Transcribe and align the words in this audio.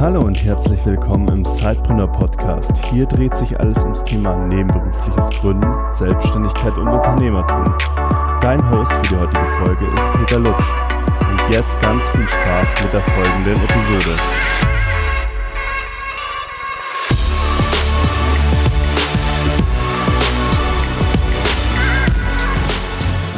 Hallo 0.00 0.22
und 0.22 0.42
herzlich 0.42 0.86
willkommen 0.86 1.28
im 1.28 1.44
Sidepreneur 1.44 2.10
Podcast. 2.10 2.74
Hier 2.86 3.04
dreht 3.04 3.36
sich 3.36 3.60
alles 3.60 3.82
ums 3.82 4.02
Thema 4.02 4.34
nebenberufliches 4.46 5.28
Gründen, 5.38 5.70
Selbstständigkeit 5.90 6.72
und 6.78 6.88
Unternehmertum. 6.88 7.64
Dein 8.40 8.70
Host 8.70 8.90
für 8.94 9.02
die 9.02 9.16
heutige 9.16 9.46
Folge 9.46 9.84
ist 9.94 10.10
Peter 10.12 10.38
Lutsch. 10.38 10.64
Und 11.20 11.54
jetzt 11.54 11.78
ganz 11.82 12.08
viel 12.08 12.26
Spaß 12.26 12.82
mit 12.82 12.94
der 12.94 13.02
folgenden 13.02 13.56
Episode. 13.62 14.16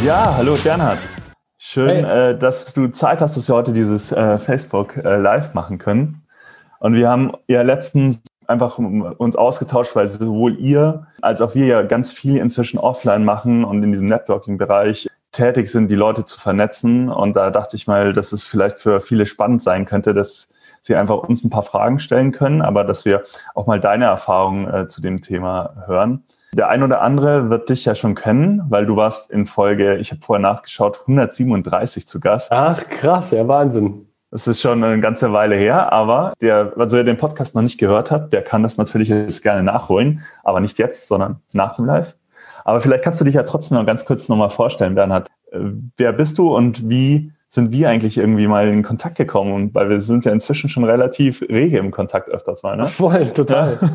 Ja, 0.05 0.37
hallo 0.37 0.55
Bernhard. 0.63 1.01
Schön, 1.59 2.05
hey. 2.05 2.31
äh, 2.31 2.39
dass 2.39 2.73
du 2.73 2.87
Zeit 2.87 3.21
hast, 3.21 3.37
dass 3.37 3.49
wir 3.49 3.57
heute 3.57 3.73
dieses 3.73 4.13
äh, 4.13 4.39
Facebook 4.39 4.97
äh, 4.99 5.17
live 5.17 5.55
machen 5.55 5.79
können. 5.79 6.21
Und 6.82 6.95
wir 6.95 7.09
haben 7.09 7.31
ja 7.46 7.63
letztens 7.63 8.21
einfach 8.49 8.77
uns 8.77 9.36
ausgetauscht, 9.36 9.95
weil 9.95 10.09
sowohl 10.09 10.59
ihr 10.59 11.07
als 11.21 11.41
auch 11.41 11.55
wir 11.55 11.67
ja 11.67 11.82
ganz 11.82 12.11
viel 12.11 12.39
inzwischen 12.39 12.79
offline 12.79 13.25
machen 13.25 13.64
und 13.64 13.85
in 13.85 13.93
diesem 13.93 14.08
Networking-Bereich 14.08 15.08
tätig 15.31 15.71
sind, 15.71 15.93
die 15.93 15.95
Leute 15.95 16.25
zu 16.25 16.41
vernetzen. 16.41 17.08
Und 17.08 17.36
da 17.36 17.50
dachte 17.50 17.77
ich 17.77 17.86
mal, 17.86 18.13
dass 18.13 18.32
es 18.32 18.49
vielleicht 18.49 18.79
für 18.81 19.00
viele 19.00 19.27
spannend 19.27 19.63
sein 19.63 19.85
könnte, 19.85 20.13
dass 20.13 20.49
sie 20.81 20.96
einfach 20.96 21.18
uns 21.18 21.45
ein 21.45 21.50
paar 21.50 21.63
Fragen 21.63 22.00
stellen 22.00 22.32
können, 22.32 22.63
aber 22.63 22.83
dass 22.83 23.05
wir 23.05 23.22
auch 23.55 23.69
mal 23.69 23.79
deine 23.79 24.07
Erfahrungen 24.07 24.69
äh, 24.69 24.89
zu 24.89 25.00
dem 25.00 25.22
Thema 25.22 25.85
hören. 25.86 26.25
Der 26.53 26.69
ein 26.69 26.83
oder 26.83 27.00
andere 27.00 27.49
wird 27.49 27.69
dich 27.69 27.85
ja 27.85 27.94
schon 27.94 28.17
kennen, 28.17 28.61
weil 28.69 28.86
du 28.86 28.96
warst 28.96 29.30
in 29.30 29.46
Folge, 29.46 29.99
ich 29.99 30.11
habe 30.11 30.21
vorher 30.21 30.43
nachgeschaut, 30.43 31.03
137 31.03 32.08
zu 32.08 32.19
Gast. 32.19 32.50
Ach 32.50 32.83
krass, 32.91 33.30
ja 33.30 33.47
Wahnsinn. 33.47 34.11
Das 34.33 34.47
ist 34.47 34.62
schon 34.62 34.83
eine 34.83 34.98
ganze 34.98 35.31
Weile 35.34 35.56
her, 35.56 35.92
aber 35.92 36.33
der, 36.41 36.72
also 36.78 36.97
wer 36.97 37.05
den 37.05 37.19
Podcast 37.19 37.55
noch 37.55 37.61
nicht 37.61 37.78
gehört 37.78 38.11
hat, 38.11 38.33
der 38.33 38.41
kann 38.41 38.62
das 38.62 38.78
natürlich 38.78 39.11
jetzt 39.11 39.42
gerne 39.42 39.62
nachholen, 39.62 40.22
aber 40.42 40.61
nicht 40.61 40.78
jetzt, 40.78 41.06
sondern 41.06 41.41
nach 41.52 41.77
dem 41.77 41.84
Live. 41.84 42.16
Aber 42.64 42.80
vielleicht 42.80 43.05
kannst 43.05 43.20
du 43.20 43.27
dich 43.27 43.34
ja 43.34 43.42
trotzdem 43.42 43.77
noch 43.77 43.84
ganz 43.84 44.06
kurz 44.06 44.30
nochmal 44.30 44.48
vorstellen, 44.48 44.94
Bernhard. 44.94 45.28
Äh, 45.50 45.58
wer 45.98 46.14
bist 46.14 46.38
du 46.38 46.56
und 46.56 46.88
wie 46.88 47.30
sind 47.50 47.72
wir 47.72 47.91
eigentlich 47.91 48.16
irgendwie 48.16 48.47
mal 48.47 48.69
in 48.69 48.83
Kontakt 48.83 49.16
gekommen? 49.16 49.75
Weil 49.75 49.91
wir 49.91 50.00
sind 50.00 50.25
ja 50.25 50.33
inzwischen 50.33 50.70
schon 50.70 50.84
relativ 50.84 51.42
rege 51.42 51.77
im 51.77 51.91
Kontakt 51.91 52.30
öfters 52.30 52.62
mal, 52.62 52.78
ne? 52.78 52.86
Voll, 52.86 53.27
total. 53.34 53.78
Ja. 53.83 53.91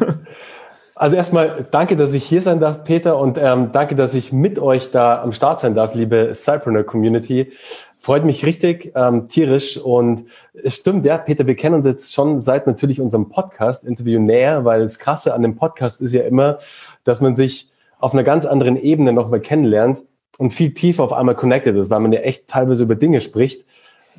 Also 0.99 1.15
erstmal 1.15 1.67
danke, 1.69 1.95
dass 1.95 2.15
ich 2.15 2.23
hier 2.23 2.41
sein 2.41 2.59
darf, 2.59 2.83
Peter, 2.83 3.19
und 3.19 3.37
ähm, 3.37 3.69
danke, 3.71 3.93
dass 3.93 4.15
ich 4.15 4.33
mit 4.33 4.57
euch 4.57 4.89
da 4.89 5.21
am 5.21 5.31
Start 5.31 5.59
sein 5.59 5.75
darf, 5.75 5.93
liebe 5.93 6.33
Cypreneur 6.33 6.83
Community. 6.83 7.51
Freut 7.99 8.25
mich 8.25 8.43
richtig 8.43 8.93
ähm, 8.95 9.27
tierisch 9.27 9.77
und 9.77 10.25
es 10.53 10.75
stimmt, 10.75 11.05
ja, 11.05 11.19
Peter, 11.19 11.45
wir 11.45 11.55
kennen 11.55 11.75
uns 11.75 11.85
jetzt 11.85 12.13
schon 12.15 12.41
seit 12.41 12.65
natürlich 12.65 12.99
unserem 12.99 13.29
Podcast-Interview 13.29 14.19
näher, 14.19 14.65
weil 14.65 14.81
das 14.81 14.97
Krasse 14.97 15.35
an 15.35 15.43
dem 15.43 15.55
Podcast 15.55 16.01
ist 16.01 16.15
ja 16.15 16.23
immer, 16.23 16.57
dass 17.03 17.21
man 17.21 17.35
sich 17.35 17.71
auf 17.99 18.13
einer 18.13 18.23
ganz 18.23 18.47
anderen 18.47 18.75
Ebene 18.75 19.13
nochmal 19.13 19.39
kennenlernt 19.39 20.01
und 20.39 20.51
viel 20.51 20.73
tiefer 20.73 21.03
auf 21.03 21.13
einmal 21.13 21.35
connected 21.35 21.75
ist, 21.75 21.91
weil 21.91 21.99
man 21.99 22.11
ja 22.11 22.21
echt 22.21 22.47
teilweise 22.47 22.83
über 22.83 22.95
Dinge 22.95 23.21
spricht, 23.21 23.65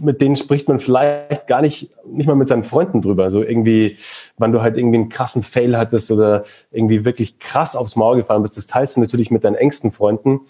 mit 0.00 0.20
denen 0.20 0.36
spricht 0.36 0.68
man 0.68 0.80
vielleicht 0.80 1.46
gar 1.46 1.62
nicht, 1.62 1.90
nicht 2.06 2.26
mal 2.26 2.34
mit 2.36 2.48
seinen 2.48 2.64
Freunden 2.64 3.00
drüber. 3.00 3.30
So 3.30 3.42
irgendwie, 3.42 3.96
wann 4.36 4.52
du 4.52 4.62
halt 4.62 4.76
irgendwie 4.76 4.98
einen 4.98 5.08
krassen 5.08 5.42
Fail 5.42 5.76
hattest 5.76 6.10
oder 6.10 6.44
irgendwie 6.70 7.04
wirklich 7.04 7.38
krass 7.38 7.76
aufs 7.76 7.96
Maul 7.96 8.16
gefallen 8.16 8.42
bist, 8.42 8.56
das 8.56 8.66
teilst 8.66 8.96
du 8.96 9.00
natürlich 9.00 9.30
mit 9.30 9.44
deinen 9.44 9.56
engsten 9.56 9.92
Freunden, 9.92 10.40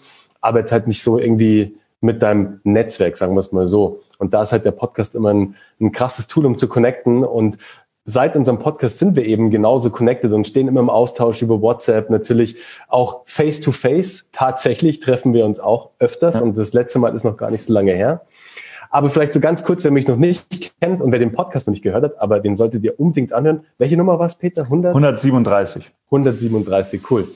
aber 0.41 0.59
jetzt 0.59 0.71
halt 0.71 0.87
nicht 0.87 1.03
so 1.03 1.17
irgendwie 1.17 1.75
mit 2.01 2.21
deinem 2.21 2.61
Netzwerk, 2.63 3.17
sagen 3.17 3.33
wir 3.33 3.39
es 3.39 3.51
mal 3.51 3.67
so. 3.67 3.99
Und 4.19 4.33
da 4.33 4.41
ist 4.41 4.51
halt 4.51 4.65
der 4.65 4.71
Podcast 4.71 5.15
immer 5.15 5.33
ein, 5.33 5.55
ein 5.81 5.91
krasses 5.91 6.27
Tool, 6.27 6.45
um 6.45 6.57
zu 6.57 6.67
connecten. 6.69 7.25
Und 7.25 7.57
seit 8.05 8.35
unserem 8.35 8.59
Podcast 8.59 8.99
sind 8.99 9.15
wir 9.15 9.25
eben 9.25 9.49
genauso 9.49 9.89
connected 9.89 10.31
und 10.31 10.47
stehen 10.47 10.67
immer 10.67 10.79
im 10.79 10.89
Austausch 10.89 11.41
über 11.41 11.61
WhatsApp, 11.61 12.09
natürlich 12.09 12.55
auch 12.87 13.21
face 13.25 13.59
to 13.59 13.71
face. 13.71 14.29
Tatsächlich 14.31 14.99
treffen 14.99 15.33
wir 15.33 15.45
uns 15.45 15.59
auch 15.59 15.91
öfters 15.99 16.35
ja. 16.35 16.41
und 16.41 16.57
das 16.57 16.73
letzte 16.73 16.99
Mal 16.99 17.13
ist 17.13 17.25
noch 17.25 17.37
gar 17.37 17.51
nicht 17.51 17.63
so 17.63 17.73
lange 17.73 17.91
her. 17.91 18.21
Aber 18.89 19.09
vielleicht 19.09 19.33
so 19.33 19.39
ganz 19.39 19.63
kurz, 19.63 19.83
wer 19.83 19.91
mich 19.91 20.07
noch 20.07 20.17
nicht 20.17 20.73
kennt 20.81 21.01
und 21.01 21.11
wer 21.11 21.19
den 21.19 21.31
Podcast 21.31 21.67
noch 21.67 21.71
nicht 21.71 21.83
gehört 21.83 22.03
hat, 22.03 22.21
aber 22.21 22.39
den 22.39 22.55
solltet 22.55 22.83
ihr 22.83 22.99
unbedingt 22.99 23.33
anhören. 23.33 23.61
Welche 23.77 23.97
Nummer 23.97 24.17
war 24.17 24.25
es, 24.25 24.35
Peter? 24.35 24.63
100? 24.63 24.89
137. 24.95 25.91
137, 26.07 27.11
cool. 27.11 27.27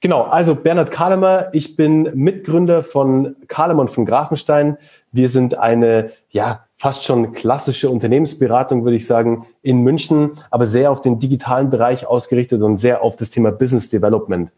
Genau, 0.00 0.22
also 0.22 0.56
Bernhard 0.56 0.90
Kahlemer, 0.90 1.48
ich 1.52 1.76
bin 1.76 2.10
Mitgründer 2.14 2.82
von 2.82 3.36
Kahlemer 3.46 3.82
und 3.82 3.90
von 3.90 4.04
Grafenstein. 4.04 4.76
Wir 5.12 5.28
sind 5.28 5.58
eine, 5.58 6.10
ja, 6.30 6.64
fast 6.76 7.04
schon 7.04 7.32
klassische 7.32 7.88
Unternehmensberatung, 7.88 8.82
würde 8.82 8.96
ich 8.96 9.06
sagen, 9.06 9.46
in 9.62 9.82
München, 9.82 10.32
aber 10.50 10.66
sehr 10.66 10.90
auf 10.90 11.02
den 11.02 11.20
digitalen 11.20 11.70
Bereich 11.70 12.04
ausgerichtet 12.04 12.62
und 12.62 12.78
sehr 12.78 13.02
auf 13.02 13.14
das 13.14 13.30
Thema 13.30 13.52
Business 13.52 13.90
Development. 13.90 14.50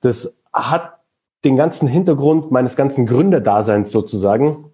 Das 0.00 0.40
hat 0.52 0.98
den 1.44 1.56
ganzen 1.56 1.86
Hintergrund 1.86 2.50
meines 2.50 2.74
ganzen 2.74 3.06
Gründerdaseins 3.06 3.92
sozusagen. 3.92 4.72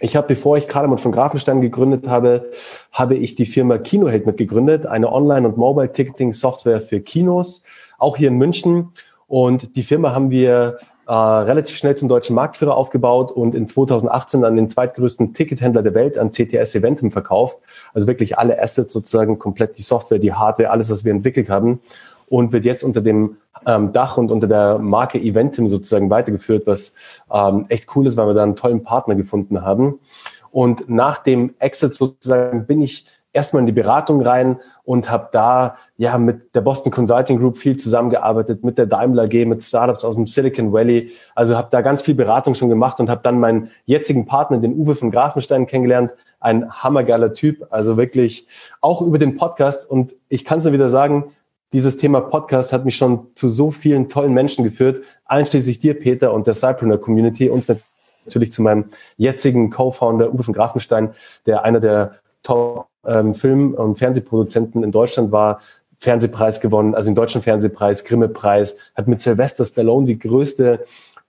Ich 0.00 0.14
habe, 0.14 0.28
bevor 0.28 0.56
ich 0.56 0.68
Karlmann 0.68 0.98
von 0.98 1.10
Grafenstein 1.10 1.60
gegründet 1.60 2.06
habe, 2.06 2.50
habe 2.92 3.16
ich 3.16 3.34
die 3.34 3.46
Firma 3.46 3.78
Kinoheld 3.78 4.26
mitgegründet, 4.26 4.86
eine 4.86 5.12
Online- 5.12 5.48
und 5.48 5.56
Mobile-Ticketing-Software 5.56 6.80
für 6.80 7.00
Kinos, 7.00 7.62
auch 7.98 8.16
hier 8.16 8.28
in 8.28 8.36
München. 8.36 8.90
Und 9.26 9.74
die 9.74 9.82
Firma 9.82 10.12
haben 10.12 10.30
wir 10.30 10.78
äh, 11.08 11.12
relativ 11.12 11.76
schnell 11.76 11.96
zum 11.96 12.08
deutschen 12.08 12.36
Marktführer 12.36 12.76
aufgebaut 12.76 13.32
und 13.32 13.56
in 13.56 13.66
2018 13.66 14.44
an 14.44 14.54
den 14.54 14.68
zweitgrößten 14.68 15.34
Tickethändler 15.34 15.82
der 15.82 15.94
Welt, 15.94 16.16
an 16.16 16.30
CTS 16.30 16.76
Eventum 16.76 17.10
verkauft. 17.10 17.58
Also 17.92 18.06
wirklich 18.06 18.38
alle 18.38 18.62
Assets 18.62 18.92
sozusagen, 18.92 19.38
komplett 19.38 19.78
die 19.78 19.82
Software, 19.82 20.20
die 20.20 20.32
Hardware, 20.32 20.70
alles, 20.70 20.90
was 20.90 21.04
wir 21.04 21.10
entwickelt 21.10 21.50
haben 21.50 21.80
und 22.28 22.52
wird 22.52 22.64
jetzt 22.64 22.82
unter 22.82 23.00
dem 23.00 23.36
ähm, 23.66 23.92
Dach 23.92 24.16
und 24.16 24.30
unter 24.30 24.46
der 24.46 24.78
Marke 24.78 25.18
Eventim 25.18 25.68
sozusagen 25.68 26.10
weitergeführt, 26.10 26.66
was 26.66 26.94
ähm, 27.32 27.66
echt 27.68 27.94
cool 27.96 28.06
ist, 28.06 28.16
weil 28.16 28.26
wir 28.26 28.34
da 28.34 28.42
einen 28.42 28.56
tollen 28.56 28.82
Partner 28.82 29.14
gefunden 29.14 29.62
haben. 29.62 29.98
Und 30.50 30.88
nach 30.88 31.18
dem 31.18 31.54
Exit 31.58 31.94
sozusagen 31.94 32.66
bin 32.66 32.80
ich 32.80 33.06
erstmal 33.32 33.60
in 33.60 33.66
die 33.66 33.72
Beratung 33.72 34.22
rein 34.22 34.58
und 34.84 35.10
habe 35.10 35.28
da 35.32 35.76
ja 35.96 36.16
mit 36.16 36.54
der 36.54 36.62
Boston 36.62 36.90
Consulting 36.90 37.38
Group 37.38 37.58
viel 37.58 37.76
zusammengearbeitet, 37.76 38.64
mit 38.64 38.78
der 38.78 38.86
Daimler 38.86 39.24
AG, 39.24 39.44
mit 39.46 39.62
Startups 39.64 40.04
aus 40.04 40.16
dem 40.16 40.26
Silicon 40.26 40.72
Valley. 40.72 41.12
Also 41.34 41.56
habe 41.56 41.68
da 41.70 41.82
ganz 41.82 42.02
viel 42.02 42.14
Beratung 42.14 42.54
schon 42.54 42.68
gemacht 42.68 42.98
und 43.00 43.10
habe 43.10 43.20
dann 43.22 43.38
meinen 43.38 43.70
jetzigen 43.84 44.26
Partner, 44.26 44.58
den 44.58 44.74
Uwe 44.74 44.94
von 44.94 45.10
Grafenstein, 45.10 45.66
kennengelernt. 45.66 46.12
Ein 46.40 46.70
hammergeiler 46.70 47.32
Typ, 47.32 47.66
also 47.70 47.96
wirklich 47.96 48.46
auch 48.80 49.02
über 49.02 49.18
den 49.18 49.36
Podcast. 49.36 49.90
Und 49.90 50.14
ich 50.28 50.44
kann 50.44 50.58
es 50.58 50.64
nur 50.64 50.72
wieder 50.72 50.88
sagen, 50.88 51.32
dieses 51.72 51.96
Thema 51.96 52.20
Podcast 52.20 52.72
hat 52.72 52.84
mich 52.84 52.96
schon 52.96 53.28
zu 53.34 53.48
so 53.48 53.70
vielen 53.70 54.08
tollen 54.08 54.32
Menschen 54.32 54.64
geführt, 54.64 55.02
einschließlich 55.26 55.78
dir, 55.78 55.98
Peter, 55.98 56.32
und 56.32 56.46
der 56.46 56.54
Cypreneur 56.54 56.98
Community 56.98 57.48
und 57.48 57.66
natürlich 58.24 58.52
zu 58.52 58.62
meinem 58.62 58.86
jetzigen 59.16 59.70
Co-Founder 59.70 60.32
Uwe 60.32 60.42
von 60.42 60.54
Grafenstein, 60.54 61.14
der 61.46 61.64
einer 61.64 61.80
der 61.80 62.16
Top 62.42 62.88
ähm, 63.06 63.34
Film- 63.34 63.74
und 63.74 63.98
Fernsehproduzenten 63.98 64.82
in 64.82 64.92
Deutschland 64.92 65.32
war, 65.32 65.60
Fernsehpreis 65.98 66.60
gewonnen, 66.60 66.94
also 66.94 67.10
den 67.10 67.16
deutschen 67.16 67.42
Fernsehpreis, 67.42 68.04
Grimme-Preis, 68.04 68.76
hat 68.94 69.08
mit 69.08 69.20
Sylvester 69.20 69.64
Stallone 69.64 70.06
die 70.06 70.18
größte 70.18 70.84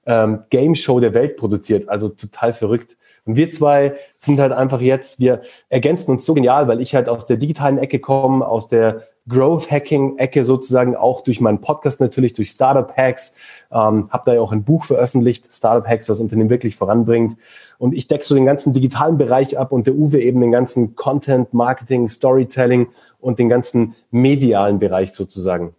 ähm, 0.06 0.44
Game 0.50 0.76
Show 0.76 1.00
der 1.00 1.14
Welt 1.14 1.38
produziert, 1.38 1.90
also 1.90 2.10
total 2.10 2.54
verrückt. 2.54 2.96
Und 3.29 3.35
wir 3.35 3.51
zwei 3.51 3.94
sind 4.17 4.40
halt 4.40 4.51
einfach 4.51 4.81
jetzt, 4.81 5.19
wir 5.19 5.41
ergänzen 5.69 6.09
uns 6.09 6.25
so 6.25 6.34
genial, 6.34 6.67
weil 6.67 6.81
ich 6.81 6.95
halt 6.95 7.07
aus 7.07 7.28
der 7.28 7.38
digitalen 7.38 7.78
Ecke 7.78 8.00
komme, 8.00 8.44
aus 8.47 8.69
der 8.69 9.03
Growth 9.28 9.69
Hacking 9.69 10.17
Ecke 10.17 10.44
sozusagen, 10.44 10.95
auch 10.95 11.22
durch 11.22 11.40
meinen 11.40 11.62
Podcast 11.62 12.01
natürlich, 12.01 12.34
durch 12.34 12.50
Startup 12.50 12.91
Hacks, 12.97 13.35
ähm, 13.72 14.09
habe 14.09 14.23
da 14.25 14.34
ja 14.34 14.41
auch 14.41 14.51
ein 14.51 14.63
Buch 14.63 14.84
veröffentlicht, 14.84 15.53
Startup 15.53 15.88
Hacks, 15.88 16.09
was 16.09 16.19
Unternehmen 16.19 16.50
wirklich 16.50 16.75
voranbringt. 16.75 17.38
Und 17.78 17.94
ich 17.94 18.07
decke 18.07 18.25
so 18.25 18.34
den 18.34 18.47
ganzen 18.47 18.73
digitalen 18.73 19.19
Bereich 19.19 19.59
ab 19.59 19.73
und 19.73 19.85
der 19.85 19.94
Uwe 19.94 20.19
eben 20.19 20.41
den 20.41 20.51
ganzen 20.51 20.96
Content, 20.96 21.53
Marketing, 21.53 22.08
Storytelling 22.08 22.87
und 23.20 23.37
den 23.37 23.47
ganzen 23.47 23.93
medialen 24.09 24.79
Bereich 24.79 25.14
sozusagen. 25.14 25.75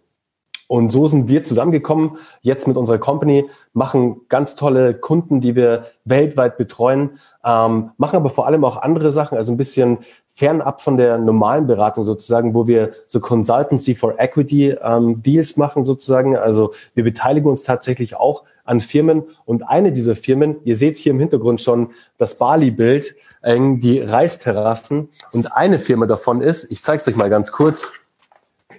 Und 0.71 0.89
so 0.89 1.05
sind 1.05 1.27
wir 1.27 1.43
zusammengekommen, 1.43 2.11
jetzt 2.39 2.65
mit 2.65 2.77
unserer 2.77 2.97
Company, 2.97 3.43
machen 3.73 4.21
ganz 4.29 4.55
tolle 4.55 4.93
Kunden, 4.93 5.41
die 5.41 5.53
wir 5.57 5.87
weltweit 6.05 6.55
betreuen, 6.55 7.19
ähm, 7.43 7.91
machen 7.97 8.15
aber 8.17 8.29
vor 8.29 8.45
allem 8.47 8.63
auch 8.63 8.77
andere 8.77 9.11
Sachen, 9.11 9.37
also 9.37 9.51
ein 9.51 9.57
bisschen 9.57 9.99
fernab 10.29 10.81
von 10.81 10.97
der 10.97 11.17
normalen 11.17 11.67
Beratung 11.67 12.03
sozusagen, 12.03 12.53
wo 12.53 12.67
wir 12.67 12.93
so 13.07 13.19
Consultancy 13.19 13.95
for 13.95 14.19
Equity 14.19 14.75
ähm, 14.81 15.21
Deals 15.21 15.57
machen 15.57 15.83
sozusagen. 15.83 16.37
Also 16.37 16.73
wir 16.93 17.03
beteiligen 17.03 17.49
uns 17.49 17.63
tatsächlich 17.63 18.15
auch 18.15 18.43
an 18.63 18.79
Firmen 18.79 19.23
und 19.45 19.63
eine 19.63 19.91
dieser 19.91 20.15
Firmen, 20.15 20.57
ihr 20.63 20.75
seht 20.75 20.97
hier 20.97 21.11
im 21.11 21.19
Hintergrund 21.19 21.61
schon 21.61 21.91
das 22.17 22.37
Bali-Bild, 22.37 23.15
äh, 23.41 23.59
die 23.77 23.99
Reisterrassen 23.99 25.09
und 25.31 25.51
eine 25.51 25.79
Firma 25.79 26.05
davon 26.05 26.41
ist, 26.41 26.71
ich 26.71 26.81
zeige 26.81 27.01
es 27.01 27.07
euch 27.07 27.15
mal 27.15 27.29
ganz 27.29 27.51
kurz, 27.51 27.87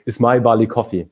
ist 0.04 0.20
My 0.20 0.40
Bali 0.40 0.66
Coffee. 0.66 1.08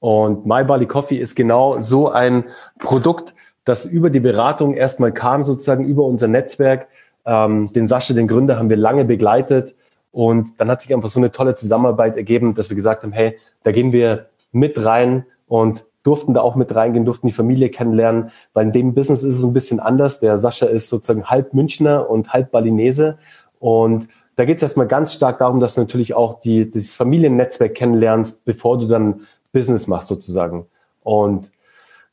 Und 0.00 0.46
My 0.46 0.64
Bali 0.64 0.86
Coffee 0.86 1.16
ist 1.16 1.34
genau 1.34 1.80
so 1.80 2.08
ein 2.08 2.44
Produkt, 2.78 3.34
das 3.68 3.86
über 3.86 4.10
die 4.10 4.20
Beratung 4.20 4.74
erstmal 4.74 5.12
kam, 5.12 5.44
sozusagen 5.44 5.84
über 5.84 6.04
unser 6.04 6.28
Netzwerk. 6.28 6.88
Ähm, 7.24 7.70
den 7.72 7.86
Sascha, 7.88 8.14
den 8.14 8.26
Gründer, 8.26 8.58
haben 8.58 8.70
wir 8.70 8.76
lange 8.76 9.04
begleitet 9.04 9.74
Und 10.10 10.58
dann 10.58 10.70
hat 10.70 10.82
sich 10.82 10.94
einfach 10.94 11.10
so 11.10 11.20
eine 11.20 11.30
tolle 11.30 11.54
Zusammenarbeit 11.54 12.16
ergeben, 12.16 12.54
dass 12.54 12.70
wir 12.70 12.76
gesagt 12.76 13.02
haben, 13.02 13.12
hey, 13.12 13.38
da 13.62 13.72
gehen 13.72 13.92
wir 13.92 14.26
mit 14.52 14.82
rein 14.82 15.26
und 15.46 15.84
durften 16.02 16.32
da 16.32 16.40
auch 16.40 16.56
mit 16.56 16.74
reingehen, 16.74 17.04
durften 17.04 17.26
die 17.26 17.32
Familie 17.32 17.68
kennenlernen, 17.68 18.30
weil 18.54 18.66
in 18.66 18.72
dem 18.72 18.94
Business 18.94 19.22
ist 19.22 19.34
es 19.34 19.44
ein 19.44 19.52
bisschen 19.52 19.80
anders. 19.80 20.20
Der 20.20 20.38
Sascha 20.38 20.66
ist 20.66 20.88
sozusagen 20.88 21.26
halb 21.26 21.52
Münchner 21.52 22.08
und 22.08 22.32
halb 22.32 22.50
Balinese 22.50 23.18
und 23.58 24.08
da 24.36 24.44
geht 24.44 24.58
es 24.58 24.62
erstmal 24.62 24.86
ganz 24.86 25.12
stark 25.12 25.40
darum, 25.40 25.58
dass 25.58 25.74
du 25.74 25.80
natürlich 25.80 26.14
auch 26.14 26.38
die, 26.38 26.70
das 26.70 26.94
Familiennetzwerk 26.94 27.74
kennenlernst, 27.74 28.44
bevor 28.44 28.78
du 28.78 28.86
dann 28.86 29.22
Business 29.52 29.88
machst 29.88 30.06
sozusagen. 30.06 30.66
Und 31.02 31.50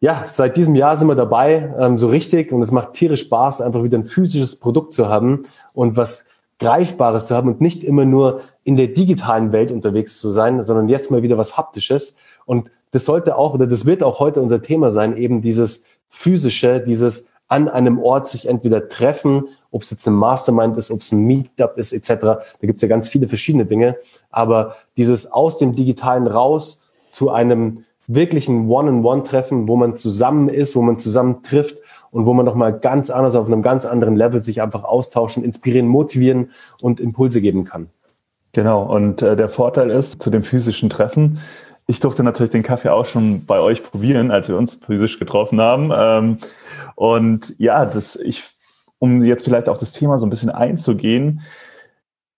ja, 0.06 0.24
seit 0.28 0.56
diesem 0.56 0.76
Jahr 0.76 0.96
sind 0.98 1.08
wir 1.08 1.16
dabei, 1.16 1.74
ähm, 1.80 1.98
so 1.98 2.10
richtig. 2.10 2.52
Und 2.52 2.62
es 2.62 2.70
macht 2.70 2.94
tierisch 2.94 3.22
Spaß, 3.22 3.62
einfach 3.62 3.82
wieder 3.82 3.98
ein 3.98 4.06
physisches 4.06 4.60
Produkt 4.60 4.94
zu 4.94 5.10
haben 5.10 5.48
und 5.74 5.98
was 5.98 6.26
Greifbares 6.60 7.26
zu 7.26 7.36
haben 7.36 7.48
und 7.48 7.60
nicht 7.60 7.84
immer 7.84 8.06
nur 8.06 8.42
in 8.64 8.78
der 8.78 8.90
digitalen 8.90 9.52
Welt 9.52 9.72
unterwegs 9.72 10.22
zu 10.22 10.30
sein, 10.30 10.62
sondern 10.62 10.90
jetzt 10.90 11.10
mal 11.10 11.24
wieder 11.24 11.40
was 11.40 11.58
Haptisches. 11.58 12.18
Und 12.46 12.70
das 12.92 13.06
sollte 13.06 13.36
auch, 13.36 13.56
oder 13.56 13.66
das 13.66 13.88
wird 13.88 14.04
auch 14.04 14.20
heute 14.20 14.44
unser 14.44 14.62
Thema 14.62 14.92
sein, 14.92 15.18
eben 15.18 15.42
dieses 15.42 15.86
physische, 16.08 16.82
dieses 16.82 17.28
an 17.48 17.68
einem 17.68 17.98
Ort 17.98 18.28
sich 18.28 18.48
entweder 18.48 18.88
treffen, 18.88 19.48
ob 19.72 19.82
es 19.82 19.90
jetzt 19.90 20.08
ein 20.08 20.14
Mastermind 20.14 20.78
ist, 20.78 20.92
ob 20.92 21.02
es 21.02 21.12
ein 21.14 21.26
Meetup 21.26 21.80
ist, 21.80 21.94
etc. 21.94 22.10
Da 22.22 22.40
gibt 22.62 22.76
es 22.76 22.84
ja 22.84 22.88
ganz 22.88 23.10
viele 23.10 23.28
verschiedene 23.28 23.66
Dinge. 23.66 23.98
Aber 24.30 24.76
dieses 24.98 25.32
aus 25.32 25.58
dem 25.58 25.74
Digitalen 25.74 26.28
raus 26.28 26.86
zu 27.10 27.32
einem 27.32 27.86
wirklichen 28.08 28.70
One-on-One-Treffen, 28.70 29.68
wo 29.68 29.76
man 29.76 29.98
zusammen 29.98 30.50
ist, 30.50 30.76
wo 30.76 30.82
man 30.82 31.00
zusammen 31.00 31.42
trifft 31.44 31.78
und 32.12 32.26
wo 32.26 32.34
man 32.34 32.46
nochmal 32.46 32.78
ganz 32.80 33.10
anders 33.10 33.36
auf 33.36 33.48
einem 33.48 33.62
ganz 33.62 33.86
anderen 33.86 34.16
Level 34.16 34.42
sich 34.42 34.62
einfach 34.62 34.84
austauschen, 34.84 35.44
inspirieren, 35.44 35.88
motivieren 35.88 36.52
und 36.82 37.00
Impulse 37.00 37.42
geben 37.42 37.66
kann. 37.66 37.90
Genau, 38.54 38.84
und 38.84 39.22
äh, 39.22 39.36
der 39.36 39.50
Vorteil 39.50 39.90
ist 39.92 40.22
zu 40.22 40.30
dem 40.30 40.44
physischen 40.44 40.90
Treffen, 40.90 41.40
ich 41.88 42.00
durfte 42.00 42.24
natürlich 42.24 42.52
den 42.52 42.64
Kaffee 42.64 42.90
auch 42.90 43.06
schon 43.06 43.46
bei 43.46 43.60
euch 43.60 43.84
probieren, 43.84 44.32
als 44.32 44.48
wir 44.48 44.58
uns 44.58 44.76
physisch 44.76 45.20
getroffen 45.20 45.62
haben. 45.62 45.92
Ähm, 45.96 46.38
und 46.96 47.54
ja, 47.60 47.86
das, 47.86 48.16
ich, 48.16 48.44
um 48.98 49.24
jetzt 49.24 49.44
vielleicht 49.44 49.70
auf 49.70 49.78
das 49.78 49.92
Thema 49.92 50.18
so 50.18 50.26
ein 50.26 50.30
bisschen 50.30 50.50
einzugehen, 50.50 51.42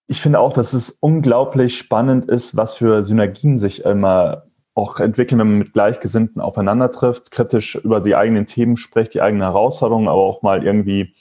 ich 0.08 0.22
finde 0.22 0.40
auch, 0.40 0.54
dass 0.54 0.74
es 0.74 0.90
unglaublich 0.90 1.78
spannend 1.78 2.30
ist, 2.30 2.56
was 2.56 2.76
für 2.76 3.04
Synergien 3.04 3.58
sich 3.58 3.84
immer 3.84 4.47
auch 4.78 5.00
entwickeln, 5.00 5.40
wenn 5.40 5.48
man 5.48 5.58
mit 5.58 5.74
Gleichgesinnten 5.74 6.40
aufeinander 6.40 6.92
trifft, 6.92 7.32
kritisch 7.32 7.76
über 7.76 8.00
die 8.00 8.16
eigenen 8.16 8.46
Themen 8.46 8.78
spricht, 8.78 9.14
die 9.16 9.22
eigenen 9.22 9.42
Herausforderungen, 9.42 10.08
aber 10.08 10.22
auch 10.22 10.44
mal 10.44 10.64
irgendwie 10.64 11.16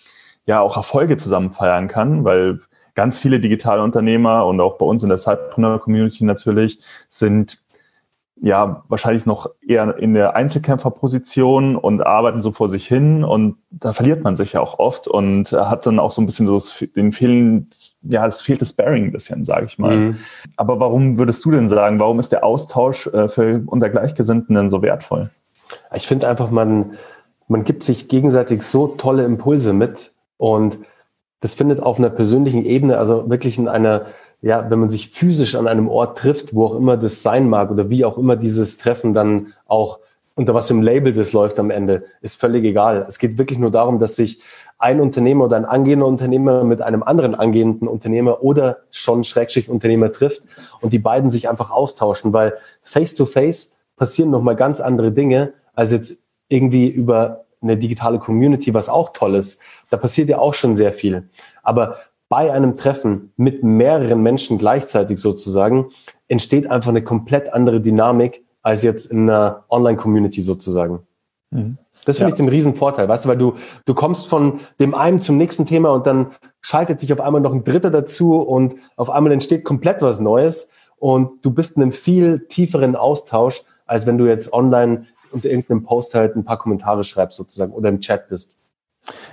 ja 0.45 0.61
auch 0.61 0.77
Erfolge 0.77 1.17
zusammen 1.17 1.53
feiern 1.53 1.89
kann, 1.89 2.25
weil 2.25 2.61
ganz 2.95 3.17
viele 3.17 3.41
digitale 3.41 3.83
Unternehmer 3.83 4.47
und 4.47 4.61
auch 4.61 4.77
bei 4.77 4.85
uns 4.85 5.03
in 5.03 5.09
der 5.09 5.19
Sidepreneur-Community 5.19 6.25
natürlich 6.25 6.81
sind 7.09 7.63
ja 8.39 8.85
wahrscheinlich 8.89 9.25
noch 9.25 9.49
eher 9.67 9.97
in 9.97 10.13
der 10.13 10.37
Einzelkämpferposition 10.37 11.77
und 11.77 12.03
arbeiten 12.03 12.43
so 12.43 12.53
vor 12.53 12.69
sich 12.69 12.87
hin 12.87 13.25
und 13.25 13.57
da 13.71 13.95
verliert 13.95 14.23
man 14.23 14.37
sich 14.37 14.53
ja 14.53 14.61
auch 14.61 14.79
oft 14.79 15.09
und 15.09 15.53
hat 15.53 15.87
dann 15.87 15.99
auch 15.99 16.11
so 16.11 16.21
ein 16.21 16.27
bisschen 16.27 16.47
so 16.47 16.61
den 16.95 17.13
fehlen, 17.13 17.71
ja, 18.03 18.27
es 18.27 18.41
fehlt 18.41 18.61
das 18.61 18.73
Bearing 18.73 19.07
ein 19.07 19.13
bisschen, 19.13 19.45
sage 19.45 19.67
ich 19.67 19.79
mal. 19.79 19.97
Mhm. 19.97 20.17
Aber 20.57 20.79
warum 20.81 21.19
würdest 21.19 21.45
du 21.45 21.51
denn 21.51 21.69
sagen, 21.69 21.99
warum 21.99 22.19
ist 22.19 22.33
der 22.33 22.45
Austausch 22.45 23.07
äh, 23.09 23.29
für 23.29 23.63
unter 23.67 23.89
Gleichgesinnten 23.89 24.55
denn 24.55 24.71
so 24.71 24.83
wertvoll? 24.83 25.31
Ich 25.95 26.07
finde 26.07 26.29
einfach, 26.29 26.51
man, 26.51 26.93
man 27.49 27.65
gibt 27.65 27.83
sich 27.83 28.09
gegenseitig 28.09 28.63
so 28.63 28.87
tolle 28.87 29.25
Impulse 29.25 29.73
mit 29.73 30.13
und 30.37 30.79
das 31.41 31.55
findet 31.55 31.83
auf 31.83 31.99
einer 31.99 32.11
persönlichen 32.11 32.65
Ebene, 32.65 32.99
also 32.99 33.29
wirklich 33.29 33.59
in 33.59 33.69
einer 33.69 34.07
ja, 34.43 34.71
wenn 34.71 34.79
man 34.79 34.91
sich 34.91 35.09
physisch 35.09 35.55
an 35.55 35.67
einem 35.67 35.89
Ort 35.89 36.19
trifft, 36.19 36.55
wo 36.55 36.67
auch 36.67 36.77
immer 36.77 36.97
das 36.97 37.23
sein 37.23 37.49
mag 37.49 37.71
oder 37.71 37.91
wie 37.91 38.05
auch 38.05 38.19
immer 38.19 38.37
dieses 38.37 38.79
Treffen 38.79 39.13
dann 39.13 39.55
auch 39.67 39.99
unter 40.37 40.53
was 40.53 40.71
einem 40.71 40.83
Label 40.83 41.13
das 41.15 41.33
läuft 41.33 41.59
am 41.59 41.71
Ende, 41.71 42.05
ist 42.21 42.39
völlig 42.39 42.65
egal. 42.65 43.07
Es 43.09 43.19
geht 43.19 43.39
wirklich 43.39 43.59
nur 43.59 43.71
darum, 43.71 43.99
dass 43.99 44.17
sich 44.17 44.41
ein 44.79 45.01
Unternehmer 45.01 45.47
oder 45.47 45.57
ein 45.57 45.65
angehender 45.65 46.07
Unternehmer 46.07 46.63
mit 46.63 46.83
einem 46.83 47.03
anderen 47.03 47.35
angehenden 47.35 47.89
Unternehmer 47.89 48.43
oder 48.43 48.79
schon 48.91 49.25
Schrägstrich 49.25 49.71
Unternehmer 49.71 50.13
trifft 50.13 50.43
und 50.83 50.93
die 50.93 50.99
beiden 50.99 51.31
sich 51.31 51.49
einfach 51.49 51.71
austauschen, 51.71 52.35
weil 52.35 52.55
face 52.83 53.15
to 53.15 53.25
face 53.25 53.77
passieren 53.97 54.31
nochmal 54.31 54.57
ganz 54.57 54.81
andere 54.81 55.11
Dinge 55.11 55.55
als 55.75 55.91
jetzt 55.91 56.19
irgendwie 56.49 56.89
über 56.89 57.47
eine 57.63 57.79
digitale 57.79 58.19
Community, 58.19 58.75
was 58.75 58.91
auch 58.91 59.15
toll 59.15 59.37
ist. 59.37 59.61
Da 59.89 59.97
passiert 59.97 60.29
ja 60.29 60.39
auch 60.39 60.55
schon 60.55 60.77
sehr 60.77 60.93
viel. 60.93 61.31
Aber 61.63 61.97
bei 62.29 62.53
einem 62.53 62.77
Treffen 62.77 63.33
mit 63.37 63.63
mehreren 63.63 64.23
Menschen 64.23 64.59
gleichzeitig 64.59 65.19
sozusagen 65.19 65.87
entsteht 66.29 66.71
einfach 66.71 66.91
eine 66.91 67.03
komplett 67.03 67.53
andere 67.55 67.81
Dynamik 67.81 68.45
als 68.67 68.83
jetzt 68.83 69.13
in 69.13 69.31
einer 69.31 69.63
Online-Community 69.71 70.43
sozusagen. 70.43 71.07
Mhm. 71.53 71.79
Das 72.05 72.17
finde 72.17 72.31
ja. 72.31 72.35
ich 72.35 72.41
den 72.41 72.49
riesen 72.49 72.75
Vorteil, 72.75 73.09
weißt 73.09 73.25
du, 73.25 73.29
weil 73.29 73.39
du, 73.39 73.55
du 73.85 73.95
kommst 73.95 74.27
von 74.27 74.59
dem 74.81 74.93
einen 74.93 75.23
zum 75.23 75.37
nächsten 75.37 75.67
Thema 75.67 75.91
und 75.91 76.05
dann 76.05 76.33
schaltet 76.61 76.99
sich 76.99 77.13
auf 77.13 77.21
einmal 77.21 77.41
noch 77.41 77.53
ein 77.53 77.63
Dritter 77.63 77.93
dazu 77.93 78.41
und 78.43 78.75
auf 78.97 79.09
einmal 79.09 79.31
entsteht 79.31 79.63
komplett 79.63 80.03
was 80.03 80.19
Neues 80.19 80.73
und 80.99 81.45
du 81.45 81.53
bist 81.53 81.77
in 81.77 81.83
einem 81.85 81.93
viel 81.93 82.41
tieferen 82.49 82.97
Austausch, 82.97 83.63
als 83.87 84.05
wenn 84.05 84.19
du 84.19 84.27
jetzt 84.27 84.53
online 84.53 85.07
unter 85.31 85.49
irgendeinem 85.49 85.85
Post 85.85 86.17
halt 86.17 86.35
ein 86.35 86.45
paar 86.45 86.59
Kommentare 86.59 87.05
schreibst 87.05 87.37
sozusagen 87.37 87.73
oder 87.73 87.89
im 87.89 88.01
Chat 88.01 88.29
bist. 88.29 88.57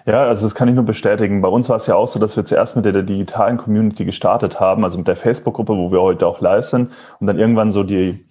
Ja, 0.05 0.27
also 0.27 0.45
das 0.45 0.53
kann 0.53 0.67
ich 0.67 0.75
nur 0.75 0.83
bestätigen. 0.83 1.41
Bei 1.41 1.47
uns 1.47 1.69
war 1.69 1.77
es 1.77 1.87
ja 1.87 1.95
auch 1.95 2.07
so, 2.07 2.19
dass 2.19 2.35
wir 2.35 2.45
zuerst 2.45 2.75
mit 2.75 2.85
der, 2.85 2.91
der 2.91 3.01
digitalen 3.01 3.57
Community 3.57 4.05
gestartet 4.05 4.59
haben, 4.59 4.83
also 4.83 4.99
mit 4.99 5.07
der 5.07 5.15
Facebook-Gruppe, 5.15 5.75
wo 5.75 5.91
wir 5.91 6.03
heute 6.03 6.27
auch 6.27 6.39
live 6.39 6.65
sind, 6.65 6.91
und 7.19 7.25
dann 7.25 7.39
irgendwann 7.39 7.71
so 7.71 7.81
die, 7.81 8.23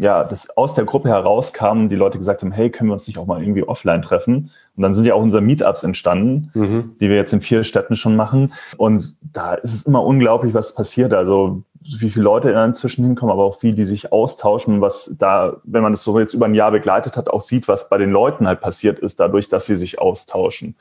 ja, 0.00 0.22
das 0.22 0.48
aus 0.56 0.74
der 0.74 0.84
Gruppe 0.84 1.08
herauskam, 1.08 1.88
die 1.88 1.96
Leute 1.96 2.18
gesagt 2.18 2.42
haben, 2.42 2.52
hey, 2.52 2.70
können 2.70 2.88
wir 2.88 2.94
uns 2.94 3.08
nicht 3.08 3.18
auch 3.18 3.26
mal 3.26 3.40
irgendwie 3.42 3.64
offline 3.64 4.00
treffen? 4.00 4.50
Und 4.76 4.82
dann 4.82 4.94
sind 4.94 5.04
ja 5.06 5.14
auch 5.14 5.22
unsere 5.22 5.42
Meetups 5.42 5.82
entstanden, 5.82 6.50
mhm. 6.54 6.94
die 7.00 7.08
wir 7.08 7.16
jetzt 7.16 7.32
in 7.32 7.40
vier 7.40 7.64
Städten 7.64 7.96
schon 7.96 8.14
machen. 8.14 8.54
Und 8.76 9.16
da 9.20 9.54
ist 9.54 9.74
es 9.74 9.82
immer 9.82 10.04
unglaublich, 10.04 10.54
was 10.54 10.72
passiert. 10.72 11.12
Also 11.12 11.64
wie 11.80 12.10
viele 12.10 12.24
Leute 12.24 12.50
inzwischen 12.50 13.04
hinkommen, 13.04 13.32
aber 13.32 13.44
auch 13.44 13.62
wie 13.62 13.72
die 13.72 13.84
sich 13.84 14.12
austauschen, 14.12 14.80
was 14.80 15.14
da, 15.18 15.56
wenn 15.64 15.82
man 15.82 15.92
das 15.92 16.04
so 16.04 16.18
jetzt 16.18 16.34
über 16.34 16.46
ein 16.46 16.54
Jahr 16.54 16.70
begleitet 16.70 17.16
hat, 17.16 17.28
auch 17.28 17.40
sieht, 17.40 17.66
was 17.66 17.88
bei 17.88 17.98
den 17.98 18.10
Leuten 18.10 18.46
halt 18.46 18.60
passiert 18.60 19.00
ist, 19.00 19.18
dadurch, 19.18 19.48
dass 19.48 19.66
sie 19.66 19.76
sich 19.76 19.98
austauschen. 19.98 20.76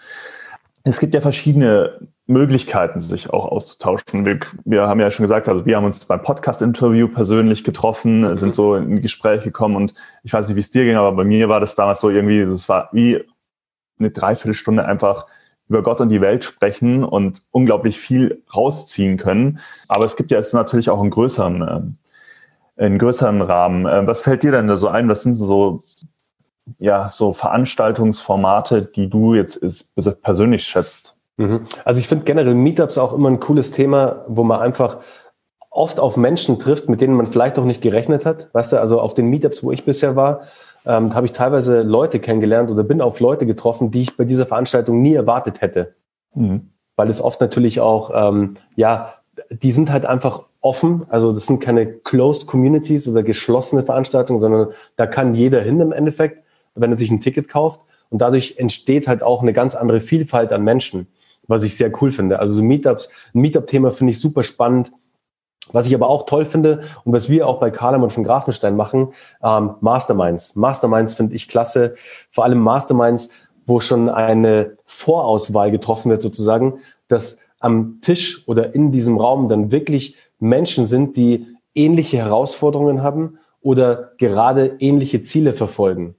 Es 0.88 1.00
gibt 1.00 1.14
ja 1.14 1.22
verschiedene 1.22 2.08
Möglichkeiten, 2.28 3.02
sich 3.02 3.30
auch 3.30 3.46
auszutauschen. 3.46 4.26
Wir, 4.26 4.40
wir 4.64 4.88
haben 4.88 5.00
ja 5.00 5.12
schon 5.12 5.26
gesagt, 5.26 5.50
also 5.50 5.66
wir 5.66 5.76
haben 5.76 5.86
uns 5.86 6.06
beim 6.06 6.22
Podcast-Interview 6.22 7.10
persönlich 7.10 7.64
getroffen, 7.64 8.22
mhm. 8.22 8.36
sind 8.36 8.56
so 8.56 8.76
in 8.76 9.02
Gespräche 9.02 9.46
gekommen 9.46 9.76
und 9.76 9.94
ich 10.24 10.32
weiß 10.32 10.48
nicht, 10.48 10.56
wie 10.56 10.62
es 10.62 10.72
dir 10.72 10.86
ging, 10.86 10.96
aber 10.96 11.12
bei 11.12 11.24
mir 11.26 11.50
war 11.50 11.60
das 11.60 11.76
damals 11.76 12.00
so 12.00 12.10
irgendwie, 12.10 12.40
es 12.40 12.70
war 12.70 12.90
wie 12.94 13.22
eine 14.00 14.12
Dreiviertelstunde 14.12 14.86
einfach 14.86 15.28
über 15.68 15.84
Gott 15.84 16.00
und 16.00 16.10
die 16.10 16.22
Welt 16.22 16.46
sprechen 16.46 17.04
und 17.04 17.42
unglaublich 17.52 18.00
viel 18.00 18.44
rausziehen 18.56 19.18
können. 19.18 19.60
Aber 19.90 20.06
es 20.06 20.16
gibt 20.16 20.32
ja 20.32 20.38
jetzt 20.38 20.54
natürlich 20.54 20.90
auch 20.90 21.02
einen 21.02 21.10
größeren, 21.10 21.98
äh, 22.78 22.82
einen 22.82 23.00
größeren 23.00 23.42
Rahmen. 23.42 23.86
Äh, 23.86 24.08
was 24.08 24.22
fällt 24.22 24.44
dir 24.44 24.52
denn 24.52 24.68
da 24.68 24.78
so 24.78 24.88
ein? 24.88 25.10
Was 25.10 25.24
sind 25.24 25.36
so, 25.36 25.84
ja, 26.80 27.10
so 27.10 27.34
Veranstaltungsformate, 27.34 28.84
die 28.84 29.10
du 29.10 29.34
jetzt 29.34 29.56
ist, 29.56 29.94
persönlich 30.22 30.64
schätzt? 30.64 31.16
Mhm. 31.38 31.62
Also 31.86 32.00
ich 32.00 32.08
finde 32.08 32.26
generell 32.26 32.56
Meetups 32.56 32.98
auch 32.98 33.14
immer 33.14 33.30
ein 33.30 33.40
cooles 33.40 33.72
Thema, 33.72 34.26
wo 34.28 34.44
man 34.44 34.60
einfach 34.60 34.98
oft 35.70 36.00
auf 36.00 36.18
Menschen 36.18 36.60
trifft, 36.60 36.90
mit 36.90 37.02
denen 37.02 37.16
man 37.16 37.28
vielleicht 37.28 37.60
auch 37.60 37.66
nicht 37.66 37.82
gerechnet 37.82 38.26
hat. 38.26 38.50
Weißt 38.54 38.72
du, 38.72 38.80
also 38.80 39.00
auf 39.00 39.14
den 39.14 39.30
Meetups, 39.30 39.64
wo 39.64 39.72
ich 39.72 39.86
bisher 39.86 40.16
war, 40.16 40.42
ähm, 40.86 41.14
habe 41.14 41.28
ich 41.28 41.34
teilweise 41.34 41.84
Leute 41.84 42.20
kennengelernt 42.20 42.72
oder 42.72 42.84
bin 42.84 43.02
auf 43.02 43.20
Leute 43.20 43.46
getroffen, 43.46 43.92
die 43.92 44.02
ich 44.02 44.18
bei 44.18 44.24
dieser 44.24 44.46
Veranstaltung 44.46 45.02
nie 45.02 45.14
erwartet 45.14 45.62
hätte. 45.62 45.94
Mhm. 46.34 46.70
Weil 46.96 47.10
es 47.10 47.22
oft 47.22 47.42
natürlich 47.42 47.80
auch, 47.80 48.12
ähm, 48.14 48.56
ja, 48.76 49.14
die 49.52 49.72
sind 49.72 49.92
halt 49.92 50.06
einfach 50.08 50.44
offen. 50.62 51.06
Also 51.10 51.32
das 51.32 51.46
sind 51.46 51.60
keine 51.62 51.86
closed 51.86 52.48
Communities 52.48 53.08
oder 53.08 53.22
geschlossene 53.22 53.84
Veranstaltungen, 53.84 54.40
sondern 54.40 54.70
da 54.96 55.06
kann 55.06 55.36
jeder 55.36 55.62
hin 55.62 55.80
im 55.80 55.92
Endeffekt, 55.92 56.44
wenn 56.78 56.92
er 56.92 56.98
sich 56.98 57.12
ein 57.12 57.22
Ticket 57.22 57.50
kauft. 57.50 57.82
Und 58.10 58.20
dadurch 58.22 58.56
entsteht 58.58 59.08
halt 59.08 59.24
auch 59.24 59.42
eine 59.42 59.54
ganz 59.54 59.76
andere 59.76 60.00
Vielfalt 60.00 60.52
an 60.52 60.64
Menschen, 60.64 61.08
was 61.48 61.64
ich 61.64 61.76
sehr 61.76 61.92
cool 62.02 62.12
finde. 62.12 62.40
Also 62.40 62.54
so 62.54 62.64
Meetups, 62.64 63.10
ein 63.34 63.42
Meetup-Thema 63.42 63.92
finde 63.92 64.12
ich 64.12 64.20
super 64.20 64.44
spannend 64.44 64.92
was 65.72 65.88
ich 65.88 65.96
aber 65.96 66.10
auch 66.10 66.26
toll 66.26 66.46
finde 66.46 66.82
und 67.04 67.14
was 67.14 67.30
wir 67.30 67.48
auch 67.48 67.60
bei 67.60 67.72
Kahlemann 67.72 68.10
von 68.10 68.24
Grafenstein 68.24 68.76
machen, 68.76 69.10
ähm, 69.44 69.72
Masterminds. 69.82 70.56
Masterminds 70.56 71.16
finde 71.16 71.36
ich 71.36 71.48
klasse. 71.48 71.96
Vor 72.32 72.44
allem 72.44 72.60
Masterminds, 72.60 73.30
wo 73.66 73.80
schon 73.80 74.10
eine 74.10 74.78
Vorauswahl 74.86 75.72
getroffen 75.72 76.10
wird 76.10 76.22
sozusagen, 76.22 76.80
dass 77.08 77.40
am 77.60 78.00
Tisch 78.02 78.48
oder 78.48 78.74
in 78.76 78.92
diesem 78.92 79.18
Raum 79.18 79.50
dann 79.50 79.72
wirklich 79.72 80.16
Menschen 80.40 80.88
sind, 80.88 81.18
die 81.18 81.48
ähnliche 81.76 82.18
Herausforderungen 82.18 83.04
haben 83.04 83.40
oder 83.62 84.12
gerade 84.18 84.78
ähnliche 84.80 85.24
Ziele 85.24 85.54
verfolgen. 85.54 86.16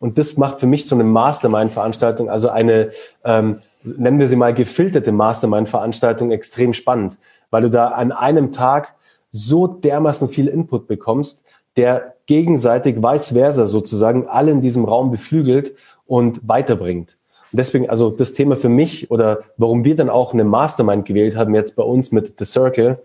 Und 0.00 0.18
das 0.18 0.36
macht 0.36 0.58
für 0.58 0.66
mich 0.66 0.88
so 0.88 0.96
eine 0.96 1.04
Mastermind-Veranstaltung, 1.04 2.28
also 2.28 2.48
eine, 2.48 2.90
ähm, 3.22 3.60
nennen 3.84 4.18
wir 4.18 4.26
sie 4.26 4.36
mal 4.36 4.52
gefilterte 4.52 5.12
Mastermind-Veranstaltung 5.12 6.32
extrem 6.32 6.72
spannend 6.72 7.16
weil 7.50 7.62
du 7.62 7.70
da 7.70 7.88
an 7.88 8.12
einem 8.12 8.52
Tag 8.52 8.94
so 9.30 9.66
dermaßen 9.66 10.28
viel 10.28 10.48
Input 10.48 10.86
bekommst, 10.86 11.44
der 11.76 12.14
gegenseitig 12.26 12.96
vice 12.96 13.32
versa 13.32 13.66
sozusagen 13.66 14.26
alle 14.26 14.50
in 14.50 14.60
diesem 14.60 14.84
Raum 14.84 15.10
beflügelt 15.10 15.74
und 16.06 16.40
weiterbringt. 16.48 17.16
Und 17.52 17.58
deswegen, 17.58 17.88
also 17.88 18.10
das 18.10 18.32
Thema 18.32 18.56
für 18.56 18.68
mich 18.68 19.10
oder 19.10 19.40
warum 19.56 19.84
wir 19.84 19.96
dann 19.96 20.10
auch 20.10 20.32
eine 20.32 20.44
Mastermind 20.44 21.04
gewählt 21.04 21.36
haben, 21.36 21.54
jetzt 21.54 21.76
bei 21.76 21.82
uns 21.82 22.12
mit 22.12 22.34
The 22.38 22.44
Circle, 22.44 23.02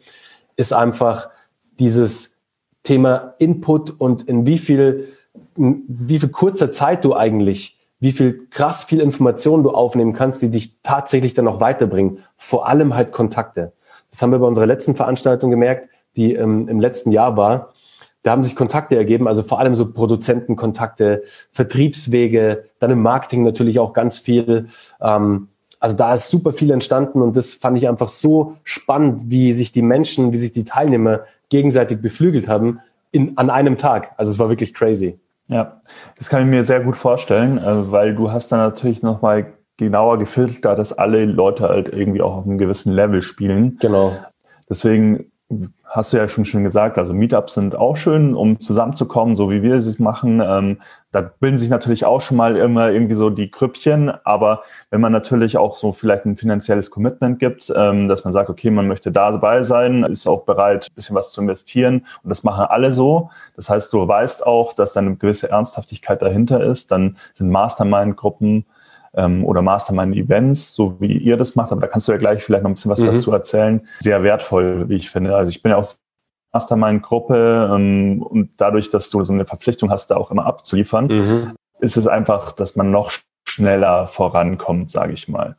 ist 0.56 0.74
einfach 0.74 1.30
dieses 1.80 2.38
Thema 2.84 3.36
Input 3.40 4.00
und 4.00 4.28
in 4.28 4.46
wie 4.46 4.60
viel, 4.60 5.15
wie 5.56 6.20
viel 6.20 6.30
kurzer 6.30 6.72
Zeit 6.72 7.06
du 7.06 7.16
eigentlich, 7.16 7.80
wie 8.00 8.12
viel 8.12 8.48
krass 8.50 8.84
viel 8.84 9.00
Informationen 9.00 9.64
du 9.64 9.72
aufnehmen 9.72 10.14
kannst, 10.14 10.42
die 10.42 10.50
dich 10.50 10.76
tatsächlich 10.84 11.34
dann 11.34 11.48
auch 11.48 11.62
weiterbringen. 11.62 12.20
Vor 12.36 12.68
allem 12.68 12.96
halt 12.96 13.12
Kontakte. 13.12 13.74
Das 14.10 14.22
haben 14.22 14.32
wir 14.32 14.40
bei 14.40 14.48
unserer 14.48 14.66
letzten 14.66 14.96
Veranstaltung 14.96 15.50
gemerkt, 15.50 15.90
die 16.16 16.34
ähm, 16.34 16.68
im 16.68 16.80
letzten 16.80 17.12
Jahr 17.12 17.38
war. 17.38 17.74
Da 18.24 18.32
haben 18.32 18.44
sich 18.44 18.56
Kontakte 18.56 18.96
ergeben, 18.96 19.28
also 19.28 19.44
vor 19.44 19.60
allem 19.60 19.76
so 19.76 19.92
Produzentenkontakte, 19.92 21.24
Vertriebswege, 21.52 22.66
dann 22.80 22.92
im 22.92 23.02
Marketing 23.02 23.44
natürlich 23.44 23.78
auch 23.80 23.94
ganz 23.94 24.18
viel. 24.20 24.68
Ähm, 25.00 25.50
also 25.80 25.98
da 25.98 26.14
ist 26.16 26.30
super 26.30 26.52
viel 26.52 26.72
entstanden 26.72 27.22
und 27.22 27.38
das 27.38 27.54
fand 27.54 27.78
ich 27.78 27.88
einfach 27.88 28.08
so 28.08 28.56
spannend, 28.64 29.24
wie 29.28 29.54
sich 29.54 29.72
die 29.72 29.84
Menschen, 29.84 30.32
wie 30.32 30.38
sich 30.38 30.52
die 30.52 30.64
Teilnehmer 30.64 31.22
gegenseitig 31.50 32.02
beflügelt 32.02 32.48
haben 32.48 32.80
in, 33.12 33.38
an 33.38 33.50
einem 33.50 33.78
Tag. 33.78 34.14
Also 34.18 34.32
es 34.32 34.40
war 34.40 34.50
wirklich 34.50 34.74
crazy. 34.74 35.20
Ja, 35.48 35.82
das 36.18 36.30
kann 36.30 36.44
ich 36.44 36.50
mir 36.50 36.64
sehr 36.64 36.80
gut 36.80 36.98
vorstellen, 36.98 37.58
äh, 37.58 37.92
weil 37.92 38.16
du 38.16 38.32
hast 38.32 38.52
dann 38.52 38.60
natürlich 38.60 39.02
nochmal 39.04 39.54
genauer 39.78 40.18
gefiltert, 40.18 40.80
dass 40.80 40.94
alle 40.94 41.26
Leute 41.26 41.68
halt 41.68 41.90
irgendwie 41.90 42.22
auch 42.22 42.38
auf 42.38 42.46
einem 42.46 42.58
gewissen 42.58 42.94
Level 42.94 43.22
spielen. 43.22 43.78
Genau. 43.80 44.16
Deswegen 44.70 45.32
hast 45.96 46.12
du 46.12 46.18
ja 46.18 46.28
schon 46.28 46.46
schön 46.46 46.64
gesagt, 46.64 46.98
also 46.98 47.14
Meetups 47.14 47.54
sind 47.54 47.76
auch 47.76 47.96
schön, 47.96 48.36
um 48.36 48.60
zusammenzukommen, 48.60 49.36
so 49.36 49.50
wie 49.50 49.64
wir 49.64 49.76
es 49.76 49.98
machen. 49.98 50.42
Ähm, 50.42 50.78
da 51.12 51.22
bilden 51.22 51.58
sich 51.58 51.70
natürlich 51.70 52.04
auch 52.04 52.20
schon 52.20 52.36
mal 52.36 52.58
immer 52.58 52.92
irgendwie 52.92 53.16
so 53.16 53.30
die 53.30 53.50
Krüppchen, 53.50 54.12
aber 54.26 54.64
wenn 54.90 55.00
man 55.00 55.14
natürlich 55.14 55.58
auch 55.58 55.74
so 55.74 55.94
vielleicht 55.94 56.26
ein 56.26 56.36
finanzielles 56.36 56.92
Commitment 56.92 57.40
gibt, 57.40 57.72
ähm, 57.74 58.10
dass 58.10 58.26
man 58.26 58.34
sagt, 58.34 58.50
okay, 58.50 58.70
man 58.70 58.88
möchte 58.88 59.14
da 59.14 59.32
dabei 59.32 59.64
sein, 59.64 60.04
ist 60.04 60.28
auch 60.28 60.44
bereit, 60.44 60.88
ein 60.90 60.96
bisschen 60.96 61.16
was 61.16 61.32
zu 61.32 61.40
investieren 61.40 62.06
und 62.24 62.30
das 62.30 62.44
machen 62.44 62.66
alle 62.66 62.92
so. 62.92 63.30
Das 63.56 63.70
heißt, 63.70 63.94
du 63.94 64.06
weißt 64.06 64.46
auch, 64.46 64.74
dass 64.74 64.92
da 64.92 65.00
eine 65.00 65.16
gewisse 65.16 65.50
Ernsthaftigkeit 65.50 66.22
dahinter 66.22 66.62
ist, 66.62 66.92
dann 66.92 67.16
sind 67.34 67.50
Mastermind-Gruppen 67.50 68.66
ähm, 69.16 69.46
oder 69.46 69.62
Mastermind-Events, 69.62 70.74
so 70.74 71.00
wie 71.00 71.18
ihr 71.18 71.38
das 71.38 71.56
macht, 71.56 71.72
aber 71.72 71.82
da 71.82 71.88
kannst 71.88 72.08
du 72.08 72.12
ja 72.12 72.18
gleich 72.18 72.44
vielleicht 72.44 72.64
noch 72.64 72.70
ein 72.70 72.76
bisschen 72.76 72.92
was 72.92 73.00
mhm. 73.00 73.08
dazu 73.08 73.32
erzählen. 73.32 73.88
Sehr 74.00 74.24
wertvoll, 74.24 74.90
wie 74.90 74.96
ich 74.96 75.10
finde. 75.10 75.36
Also 75.36 75.50
ich 75.50 75.62
bin 75.62 75.72
ja 75.72 75.78
auch 75.78 75.88
Mastermind-Gruppe 76.54 77.70
ähm, 77.74 78.22
und 78.22 78.52
dadurch, 78.58 78.90
dass 78.90 79.10
du 79.10 79.24
so 79.24 79.34
eine 79.34 79.46
Verpflichtung 79.46 79.90
hast, 79.92 80.12
da 80.12 80.18
auch 80.18 80.32
immer 80.32 80.46
abzuliefern, 80.46 81.08
mhm. 81.08 81.52
ist 81.80 81.98
es 81.98 82.08
einfach, 82.08 82.54
dass 82.54 82.76
man 82.76 82.92
noch 82.92 83.12
schneller 83.48 84.08
vorankommt, 84.08 84.90
sage 84.90 85.14
ich 85.14 85.28
mal. 85.28 85.56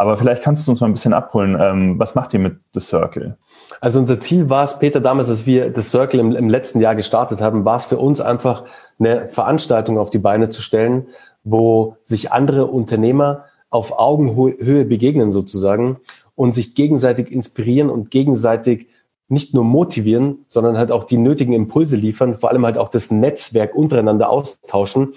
Aber 0.00 0.16
vielleicht 0.16 0.42
kannst 0.42 0.66
du 0.66 0.70
uns 0.70 0.80
mal 0.80 0.86
ein 0.86 0.94
bisschen 0.94 1.12
abholen. 1.12 1.58
Ähm, 1.60 1.98
was 1.98 2.14
macht 2.14 2.32
ihr 2.32 2.40
mit 2.40 2.58
The 2.72 2.80
Circle? 2.80 3.36
Also 3.82 4.00
unser 4.00 4.18
Ziel 4.18 4.48
war 4.48 4.64
es, 4.64 4.78
Peter, 4.78 4.98
damals, 4.98 5.28
als 5.28 5.44
wir 5.44 5.74
The 5.74 5.82
Circle 5.82 6.18
im, 6.20 6.34
im 6.34 6.48
letzten 6.48 6.80
Jahr 6.80 6.94
gestartet 6.94 7.42
haben, 7.42 7.66
war 7.66 7.76
es 7.76 7.84
für 7.84 7.98
uns 7.98 8.22
einfach 8.22 8.64
eine 9.00 9.28
Veranstaltung 9.28 9.98
auf 9.98 10.10
die 10.10 10.18
Beine 10.18 10.48
zu 10.48 10.62
stellen, 10.62 11.06
wo 11.42 11.96
sich 12.02 12.32
andere 12.32 12.66
Unternehmer 12.66 13.46
auf 13.70 13.98
Augenhöhe 13.98 14.84
begegnen 14.84 15.32
sozusagen 15.32 15.98
und 16.34 16.54
sich 16.54 16.74
gegenseitig 16.74 17.30
inspirieren 17.30 17.90
und 17.90 18.10
gegenseitig 18.10 18.88
nicht 19.28 19.54
nur 19.54 19.64
motivieren, 19.64 20.44
sondern 20.48 20.76
halt 20.76 20.90
auch 20.90 21.04
die 21.04 21.16
nötigen 21.16 21.52
Impulse 21.52 21.96
liefern, 21.96 22.36
vor 22.36 22.50
allem 22.50 22.66
halt 22.66 22.76
auch 22.76 22.88
das 22.88 23.10
Netzwerk 23.10 23.74
untereinander 23.74 24.28
austauschen. 24.28 25.14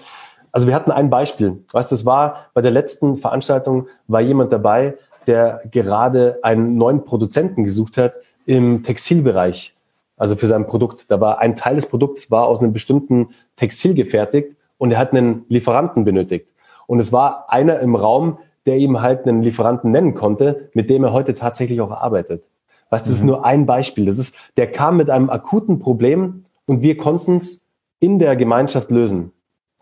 Also 0.52 0.68
wir 0.68 0.74
hatten 0.74 0.92
ein 0.92 1.10
Beispiel. 1.10 1.64
Weißt, 1.72 1.90
das 1.90 2.06
war 2.06 2.46
bei 2.54 2.62
der 2.62 2.70
letzten 2.70 3.16
Veranstaltung 3.16 3.88
war 4.06 4.20
jemand 4.20 4.52
dabei, 4.52 4.96
der 5.26 5.62
gerade 5.70 6.38
einen 6.42 6.76
neuen 6.76 7.04
Produzenten 7.04 7.64
gesucht 7.64 7.96
hat 7.96 8.14
im 8.46 8.84
Textilbereich. 8.84 9.74
Also 10.16 10.36
für 10.36 10.46
sein 10.46 10.68
Produkt. 10.68 11.06
Da 11.08 11.20
war 11.20 11.40
ein 11.40 11.56
Teil 11.56 11.74
des 11.74 11.86
Produkts 11.86 12.30
war 12.30 12.46
aus 12.46 12.60
einem 12.60 12.72
bestimmten 12.72 13.30
Textil 13.56 13.94
gefertigt 13.94 14.56
und 14.78 14.90
er 14.90 14.98
hat 14.98 15.12
einen 15.12 15.44
Lieferanten 15.48 16.04
benötigt. 16.04 16.50
Und 16.86 16.98
es 16.98 17.12
war 17.12 17.50
einer 17.50 17.80
im 17.80 17.96
Raum, 17.96 18.38
der 18.66 18.76
ihm 18.78 19.00
halt 19.00 19.26
einen 19.26 19.42
Lieferanten 19.42 19.90
nennen 19.90 20.14
konnte, 20.14 20.70
mit 20.74 20.90
dem 20.90 21.04
er 21.04 21.12
heute 21.12 21.34
tatsächlich 21.34 21.80
auch 21.80 21.90
arbeitet. 21.90 22.48
Weißt, 22.90 23.06
das 23.06 23.12
mhm. 23.12 23.18
ist 23.18 23.24
nur 23.24 23.44
ein 23.44 23.66
Beispiel. 23.66 24.06
Das 24.06 24.18
ist, 24.18 24.36
der 24.56 24.70
kam 24.70 24.96
mit 24.96 25.10
einem 25.10 25.30
akuten 25.30 25.78
Problem 25.78 26.44
und 26.66 26.82
wir 26.82 26.96
konnten 26.96 27.36
es 27.36 27.66
in 28.00 28.18
der 28.18 28.36
Gemeinschaft 28.36 28.90
lösen. 28.90 29.32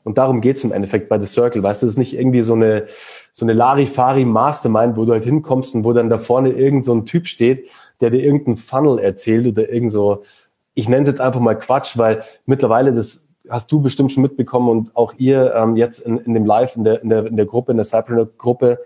Und 0.05 0.19
darum 0.19 0.41
geht's 0.41 0.65
im 0.65 0.73
Endeffekt 0.73 1.09
bei 1.09 1.19
The 1.21 1.27
Circle. 1.27 1.63
Weißt 1.63 1.83
du, 1.83 1.87
das 1.87 1.93
ist 1.93 1.99
nicht 1.99 2.19
irgendwie 2.19 2.43
so 2.43 2.55
eine, 2.55 2.87
so 3.33 3.45
eine 3.45 3.53
Larifari-Mastermind, 3.53 4.97
wo 4.97 5.05
du 5.05 5.13
halt 5.13 5.25
hinkommst 5.25 5.75
und 5.75 5.85
wo 5.85 5.93
dann 5.93 6.11
da 6.11 6.19
vorne 6.19 6.51
irgend 6.51 6.85
so 6.85 6.95
ein 6.95 7.07
Typ 7.07 7.29
steht, 7.29 7.69
der 8.01 8.11
dir 8.11 8.21
irgendeinen 8.21 8.57
Funnel 8.57 8.99
erzählt 8.99 9.47
oder 9.47 9.71
irgend 9.71 9.93
so, 9.93 10.23
ich 10.75 10.89
nenne 10.89 11.03
es 11.03 11.09
jetzt 11.09 11.21
einfach 11.21 11.41
mal 11.41 11.55
Quatsch, 11.55 11.99
weil 11.99 12.25
mittlerweile 12.47 12.93
das 12.93 13.29
hast 13.49 13.71
du 13.73 13.81
bestimmt 13.81 14.13
schon 14.13 14.23
mitbekommen 14.23 14.69
und 14.69 14.97
auch 14.97 15.15
ihr 15.19 15.55
ähm, 15.55 15.77
jetzt 15.77 16.01
in, 16.01 16.19
in 16.19 16.35
dem 16.35 16.47
Live, 16.47 16.77
in 16.77 16.85
der, 16.85 17.03
in 17.03 17.09
der, 17.09 17.27
in 17.27 17.37
der 17.37 17.47
Gruppe, 17.47 17.73
in 17.73 17.79
der 17.79 17.85
Cypreneur-Gruppe, 17.85 18.79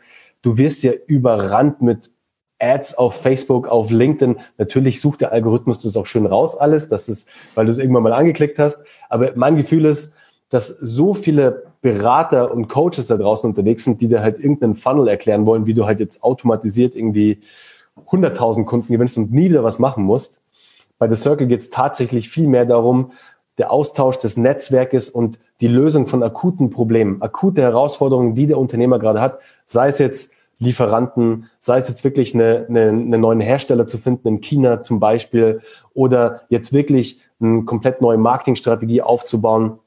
du 0.43 0.59
wirst 0.59 0.83
ja 0.83 0.93
überrannt 1.07 1.83
mit 1.83 2.11
Ads 2.59 2.97
auf 2.97 3.21
Facebook, 3.21 3.69
auf 3.69 3.91
LinkedIn. 3.91 4.37
Natürlich 4.59 5.01
sucht 5.01 5.21
der 5.21 5.33
Algorithmus 5.33 5.83
das 5.83 5.97
auch 5.97 6.07
schön 6.07 6.27
raus 6.27 6.57
alles, 6.57 6.89
das 6.89 7.09
ist, 7.09 7.29
weil 7.55 7.67
du 7.67 7.73
es 7.73 7.79
irgendwann 7.79 8.03
mal 8.03 8.13
angeklickt 8.13 8.59
hast. 8.59 8.85
Aber 9.09 9.33
mein 9.37 9.57
Gefühl 9.57 9.85
ist, 9.85 10.15
dass 10.49 10.69
so 10.69 11.13
viele 11.15 11.65
Berater 11.83 12.53
und 12.53 12.69
Coaches 12.69 13.09
da 13.09 13.17
draußen 13.17 13.51
unterwegs 13.51 13.85
sind, 13.85 14.01
die 14.01 14.09
dir 14.09 14.23
halt 14.23 14.39
irgendeinen 14.39 14.75
Funnel 14.75 15.09
erklären 15.09 15.45
wollen, 15.45 15.67
wie 15.67 15.75
du 15.75 15.87
halt 15.87 16.01
jetzt 16.01 16.23
automatisiert 16.23 16.95
irgendwie 16.95 17.41
100.000 18.09 18.65
Kunden 18.65 18.93
gewinnst 18.93 19.19
und 19.19 19.33
nie 19.33 19.51
wieder 19.51 19.65
was 19.65 19.79
machen 19.79 20.05
musst. 20.05 20.43
Bei 20.99 21.09
The 21.09 21.17
Circle 21.17 21.47
geht 21.47 21.61
es 21.61 21.71
tatsächlich 21.71 22.29
viel 22.29 22.47
mehr 22.47 22.65
darum, 22.65 23.13
der 23.59 23.71
Austausch 23.71 24.19
des 24.19 24.37
Netzwerkes 24.37 25.09
und 25.09 25.39
die 25.61 25.69
Lösung 25.69 26.07
von 26.07 26.23
akuten 26.23 26.71
Problemen, 26.71 27.23
akute 27.23 27.63
Herausforderungen, 27.63 28.35
die 28.35 28.47
der 28.47 28.59
Unternehmer 28.59 28.99
gerade 28.99 29.21
hat, 29.21 29.39
sei 29.65 29.89
es 29.89 29.99
jetzt 29.99 30.33
Lieferanten, 30.59 31.51
sei 31.59 31.79
es 31.79 31.89
jetzt 31.89 32.03
wirklich 32.05 32.35
eine, 32.35 32.67
eine, 32.69 32.89
eine 32.89 33.19
neuen 33.19 33.41
Hersteller 33.41 33.87
zu 33.87 33.99
finden 33.99 34.29
in 34.29 34.41
China 34.41 34.83
zum 34.83 35.01
Beispiel 35.01 35.61
oder 35.93 36.43
jetzt 36.49 36.73
wirklich 36.73 37.21
eine 37.41 37.65
komplett 37.65 38.01
neue 38.01 38.17
Marketingstrategie 38.17 39.03
aufzubauen. 39.03 39.79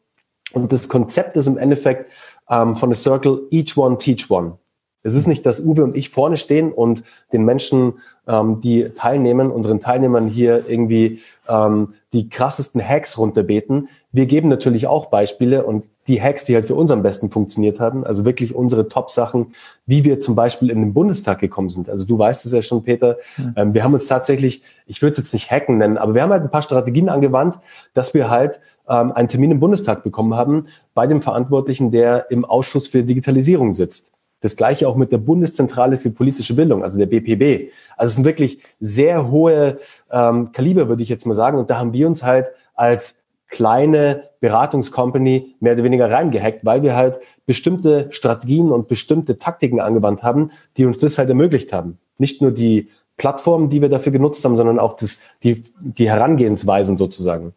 Und 0.53 0.71
das 0.71 0.89
Konzept 0.89 1.35
ist 1.35 1.47
im 1.47 1.57
Endeffekt 1.57 2.11
ähm, 2.49 2.75
von 2.75 2.93
The 2.93 2.99
Circle 2.99 3.47
Each 3.49 3.77
One 3.77 3.97
Teach 3.97 4.29
One. 4.29 4.57
Es 5.03 5.15
ist 5.15 5.27
nicht, 5.27 5.45
dass 5.45 5.61
Uwe 5.61 5.83
und 5.83 5.95
ich 5.95 6.09
vorne 6.09 6.37
stehen 6.37 6.71
und 6.71 7.03
den 7.31 7.45
Menschen, 7.45 7.93
ähm, 8.27 8.59
die 8.61 8.89
teilnehmen, 8.89 9.51
unseren 9.51 9.79
Teilnehmern 9.79 10.27
hier 10.27 10.69
irgendwie 10.69 11.21
ähm, 11.47 11.93
die 12.11 12.29
krassesten 12.29 12.85
Hacks 12.85 13.17
runterbeten. 13.17 13.89
Wir 14.11 14.25
geben 14.25 14.49
natürlich 14.49 14.87
auch 14.87 15.07
Beispiele 15.07 15.63
und 15.63 15.85
die 16.07 16.21
Hacks, 16.21 16.45
die 16.45 16.55
halt 16.55 16.65
für 16.65 16.75
uns 16.75 16.91
am 16.91 17.03
besten 17.03 17.29
funktioniert 17.29 17.79
haben, 17.79 18.03
also 18.03 18.25
wirklich 18.25 18.55
unsere 18.55 18.89
Top-Sachen, 18.89 19.53
wie 19.85 20.03
wir 20.03 20.19
zum 20.19 20.35
Beispiel 20.35 20.69
in 20.71 20.81
den 20.81 20.93
Bundestag 20.93 21.39
gekommen 21.39 21.69
sind. 21.69 21.89
Also 21.89 22.05
du 22.05 22.17
weißt 22.17 22.45
es 22.45 22.51
ja 22.51 22.61
schon, 22.61 22.83
Peter. 22.83 23.17
Ähm, 23.55 23.73
wir 23.73 23.83
haben 23.83 23.93
uns 23.93 24.07
tatsächlich, 24.07 24.63
ich 24.85 25.01
würde 25.01 25.13
es 25.13 25.17
jetzt 25.19 25.33
nicht 25.33 25.49
hacken 25.51 25.77
nennen, 25.77 25.97
aber 25.97 26.13
wir 26.13 26.23
haben 26.23 26.31
halt 26.31 26.43
ein 26.43 26.51
paar 26.51 26.63
Strategien 26.63 27.09
angewandt, 27.09 27.59
dass 27.93 28.13
wir 28.13 28.29
halt 28.29 28.59
ähm, 28.89 29.11
einen 29.11 29.29
Termin 29.29 29.51
im 29.51 29.59
Bundestag 29.59 30.03
bekommen 30.03 30.33
haben 30.33 30.65
bei 30.93 31.07
dem 31.07 31.21
Verantwortlichen, 31.21 31.91
der 31.91 32.29
im 32.31 32.43
Ausschuss 32.43 32.87
für 32.87 33.03
Digitalisierung 33.03 33.73
sitzt. 33.73 34.13
Das 34.41 34.55
gleiche 34.55 34.87
auch 34.87 34.95
mit 34.95 35.11
der 35.11 35.17
Bundeszentrale 35.17 35.97
für 35.97 36.11
politische 36.11 36.55
Bildung, 36.55 36.83
also 36.83 36.97
der 36.97 37.07
BPB. 37.07 37.71
Also 37.97 38.11
es 38.11 38.15
sind 38.15 38.25
wirklich 38.25 38.61
sehr 38.79 39.29
hohe 39.29 39.79
ähm, 40.11 40.51
Kaliber, 40.51 40.87
würde 40.87 41.03
ich 41.03 41.09
jetzt 41.09 41.25
mal 41.25 41.33
sagen. 41.33 41.57
Und 41.57 41.69
da 41.69 41.77
haben 41.77 41.93
wir 41.93 42.07
uns 42.07 42.23
halt 42.23 42.51
als 42.73 43.21
kleine 43.49 44.29
Beratungscompany 44.39 45.55
mehr 45.59 45.73
oder 45.73 45.83
weniger 45.83 46.09
reingehackt, 46.09 46.63
weil 46.63 46.83
wir 46.83 46.95
halt 46.95 47.19
bestimmte 47.45 48.07
Strategien 48.11 48.71
und 48.71 48.87
bestimmte 48.87 49.37
Taktiken 49.37 49.81
angewandt 49.81 50.23
haben, 50.23 50.51
die 50.77 50.85
uns 50.85 50.99
das 50.99 51.17
halt 51.17 51.29
ermöglicht 51.29 51.73
haben. 51.73 51.97
Nicht 52.17 52.41
nur 52.41 52.51
die 52.51 52.89
Plattformen, 53.17 53.69
die 53.69 53.81
wir 53.81 53.89
dafür 53.89 54.11
genutzt 54.11 54.45
haben, 54.45 54.55
sondern 54.55 54.79
auch 54.79 54.93
das, 54.93 55.19
die, 55.43 55.63
die 55.79 56.09
Herangehensweisen 56.09 56.95
sozusagen. 56.95 57.53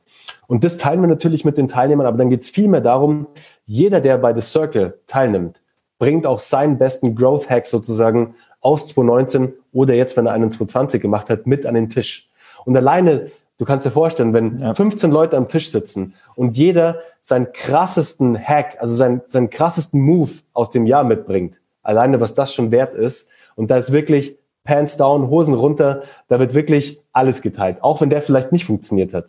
Und 0.46 0.64
das 0.64 0.76
teilen 0.76 1.00
wir 1.00 1.08
natürlich 1.08 1.44
mit 1.44 1.56
den 1.56 1.68
Teilnehmern, 1.68 2.06
aber 2.06 2.18
dann 2.18 2.30
geht 2.30 2.42
es 2.42 2.50
vielmehr 2.50 2.80
darum, 2.80 3.26
jeder, 3.64 4.00
der 4.00 4.18
bei 4.18 4.34
The 4.34 4.40
Circle 4.40 4.98
teilnimmt, 5.06 5.61
bringt 6.02 6.26
auch 6.26 6.40
seinen 6.40 6.78
besten 6.78 7.14
Growth 7.14 7.48
Hack 7.48 7.64
sozusagen 7.64 8.34
aus 8.60 8.88
2019 8.88 9.52
oder 9.72 9.94
jetzt, 9.94 10.16
wenn 10.16 10.26
er 10.26 10.32
einen 10.32 10.50
2020 10.50 11.00
gemacht 11.00 11.30
hat, 11.30 11.46
mit 11.46 11.64
an 11.64 11.74
den 11.76 11.90
Tisch. 11.90 12.28
Und 12.64 12.76
alleine, 12.76 13.30
du 13.56 13.64
kannst 13.64 13.86
dir 13.86 13.92
vorstellen, 13.92 14.32
wenn 14.32 14.58
ja. 14.58 14.74
15 14.74 15.12
Leute 15.12 15.36
am 15.36 15.46
Tisch 15.46 15.70
sitzen 15.70 16.14
und 16.34 16.56
jeder 16.56 16.98
seinen 17.20 17.52
krassesten 17.52 18.36
Hack, 18.36 18.78
also 18.80 18.92
seinen, 18.92 19.20
seinen 19.26 19.48
krassesten 19.48 20.00
Move 20.00 20.32
aus 20.54 20.70
dem 20.70 20.86
Jahr 20.86 21.04
mitbringt, 21.04 21.60
alleine 21.84 22.20
was 22.20 22.34
das 22.34 22.52
schon 22.52 22.72
wert 22.72 22.96
ist, 22.96 23.28
und 23.54 23.70
da 23.70 23.76
ist 23.76 23.92
wirklich 23.92 24.36
Pants 24.64 24.96
down, 24.96 25.28
Hosen 25.30 25.54
runter, 25.54 26.02
da 26.26 26.40
wird 26.40 26.52
wirklich 26.52 27.00
alles 27.12 27.42
geteilt, 27.42 27.80
auch 27.80 28.00
wenn 28.00 28.10
der 28.10 28.22
vielleicht 28.22 28.50
nicht 28.50 28.64
funktioniert 28.64 29.14
hat. 29.14 29.26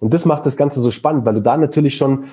Und 0.00 0.12
das 0.12 0.26
macht 0.26 0.44
das 0.44 0.58
Ganze 0.58 0.82
so 0.82 0.90
spannend, 0.90 1.24
weil 1.24 1.34
du 1.34 1.40
da 1.40 1.56
natürlich 1.56 1.96
schon, 1.96 2.24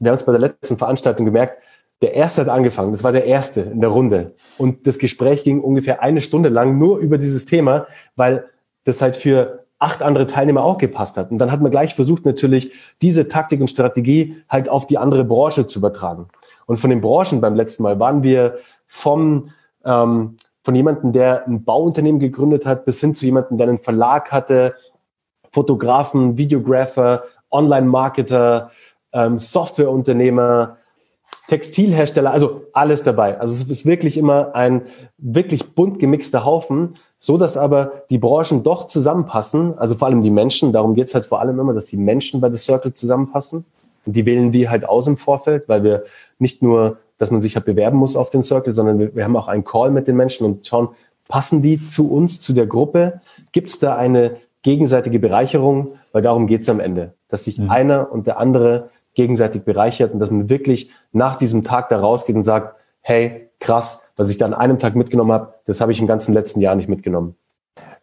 wir 0.00 0.10
haben 0.10 0.18
es 0.18 0.24
bei 0.24 0.32
der 0.32 0.40
letzten 0.42 0.76
Veranstaltung 0.76 1.24
gemerkt, 1.24 1.62
der 2.02 2.14
erste 2.14 2.42
hat 2.42 2.48
angefangen, 2.48 2.90
das 2.90 3.04
war 3.04 3.12
der 3.12 3.26
erste 3.26 3.60
in 3.60 3.80
der 3.80 3.90
Runde. 3.90 4.34
Und 4.58 4.86
das 4.86 4.98
Gespräch 4.98 5.44
ging 5.44 5.60
ungefähr 5.60 6.02
eine 6.02 6.20
Stunde 6.20 6.48
lang 6.48 6.76
nur 6.76 6.98
über 6.98 7.16
dieses 7.16 7.46
Thema, 7.46 7.86
weil 8.16 8.44
das 8.84 9.00
halt 9.00 9.16
für 9.16 9.64
acht 9.78 10.02
andere 10.02 10.26
Teilnehmer 10.26 10.64
auch 10.64 10.78
gepasst 10.78 11.16
hat. 11.16 11.30
Und 11.30 11.38
dann 11.38 11.52
hat 11.52 11.60
man 11.60 11.70
gleich 11.70 11.94
versucht, 11.94 12.24
natürlich 12.24 12.72
diese 13.00 13.28
Taktik 13.28 13.60
und 13.60 13.68
Strategie 13.68 14.36
halt 14.48 14.68
auf 14.68 14.86
die 14.86 14.98
andere 14.98 15.24
Branche 15.24 15.66
zu 15.66 15.78
übertragen. 15.78 16.28
Und 16.66 16.78
von 16.78 16.90
den 16.90 17.00
Branchen 17.00 17.40
beim 17.40 17.54
letzten 17.54 17.84
Mal 17.84 17.98
waren 18.00 18.22
wir 18.22 18.58
vom, 18.86 19.50
ähm, 19.84 20.36
von 20.64 20.74
jemandem, 20.74 21.12
der 21.12 21.46
ein 21.46 21.64
Bauunternehmen 21.64 22.20
gegründet 22.20 22.66
hat, 22.66 22.84
bis 22.84 23.00
hin 23.00 23.14
zu 23.14 23.26
jemandem, 23.26 23.58
der 23.58 23.68
einen 23.68 23.78
Verlag 23.78 24.30
hatte, 24.32 24.74
Fotografen, 25.52 26.36
Videographer, 26.38 27.24
Online-Marketer, 27.50 28.70
ähm, 29.12 29.38
Softwareunternehmer, 29.38 30.78
Textilhersteller, 31.48 32.30
also 32.30 32.62
alles 32.72 33.02
dabei. 33.02 33.38
Also 33.38 33.52
es 33.52 33.68
ist 33.68 33.84
wirklich 33.84 34.16
immer 34.16 34.54
ein 34.54 34.82
wirklich 35.18 35.74
bunt 35.74 35.98
gemixter 35.98 36.44
Haufen, 36.44 36.94
so 37.18 37.36
dass 37.36 37.56
aber 37.56 38.04
die 38.10 38.18
Branchen 38.18 38.62
doch 38.62 38.86
zusammenpassen, 38.86 39.76
also 39.78 39.94
vor 39.94 40.08
allem 40.08 40.20
die 40.20 40.30
Menschen, 40.30 40.72
darum 40.72 40.94
geht's 40.94 41.14
halt 41.14 41.26
vor 41.26 41.40
allem 41.40 41.58
immer, 41.60 41.74
dass 41.74 41.86
die 41.86 41.96
Menschen 41.96 42.40
bei 42.40 42.50
The 42.50 42.58
Circle 42.58 42.94
zusammenpassen. 42.94 43.64
Und 44.06 44.16
die 44.16 44.26
wählen 44.26 44.52
wir 44.52 44.70
halt 44.70 44.88
aus 44.88 45.06
im 45.06 45.16
Vorfeld, 45.16 45.68
weil 45.68 45.84
wir 45.84 46.04
nicht 46.38 46.62
nur, 46.62 46.98
dass 47.18 47.30
man 47.30 47.42
sich 47.42 47.54
halt 47.54 47.64
bewerben 47.64 47.98
muss 47.98 48.16
auf 48.16 48.30
den 48.30 48.42
Circle, 48.42 48.72
sondern 48.72 48.98
wir, 48.98 49.14
wir 49.14 49.24
haben 49.24 49.36
auch 49.36 49.48
einen 49.48 49.64
Call 49.64 49.90
mit 49.90 50.08
den 50.08 50.16
Menschen 50.16 50.46
und 50.46 50.66
schauen, 50.66 50.88
passen 51.28 51.62
die 51.62 51.84
zu 51.84 52.10
uns, 52.10 52.40
zu 52.40 52.52
der 52.52 52.66
Gruppe? 52.66 53.20
Gibt 53.52 53.70
es 53.70 53.78
da 53.78 53.94
eine 53.94 54.36
gegenseitige 54.62 55.18
Bereicherung? 55.18 55.94
Weil 56.12 56.22
darum 56.22 56.46
geht's 56.46 56.68
am 56.68 56.80
Ende, 56.80 57.14
dass 57.28 57.44
sich 57.44 57.58
mhm. 57.58 57.70
einer 57.70 58.12
und 58.12 58.26
der 58.26 58.38
andere 58.38 58.90
gegenseitig 59.14 59.62
bereichert 59.62 60.12
und 60.12 60.18
dass 60.18 60.30
man 60.30 60.48
wirklich 60.50 60.90
nach 61.12 61.36
diesem 61.36 61.64
Tag 61.64 61.88
da 61.88 61.98
rausgeht 62.00 62.36
und 62.36 62.42
sagt, 62.42 62.76
hey, 63.00 63.50
krass, 63.60 64.10
was 64.16 64.30
ich 64.30 64.38
da 64.38 64.46
an 64.46 64.54
einem 64.54 64.78
Tag 64.78 64.94
mitgenommen 64.94 65.32
habe, 65.32 65.54
das 65.66 65.80
habe 65.80 65.92
ich 65.92 66.00
im 66.00 66.06
ganzen 66.06 66.34
letzten 66.34 66.60
Jahr 66.60 66.74
nicht 66.74 66.88
mitgenommen. 66.88 67.36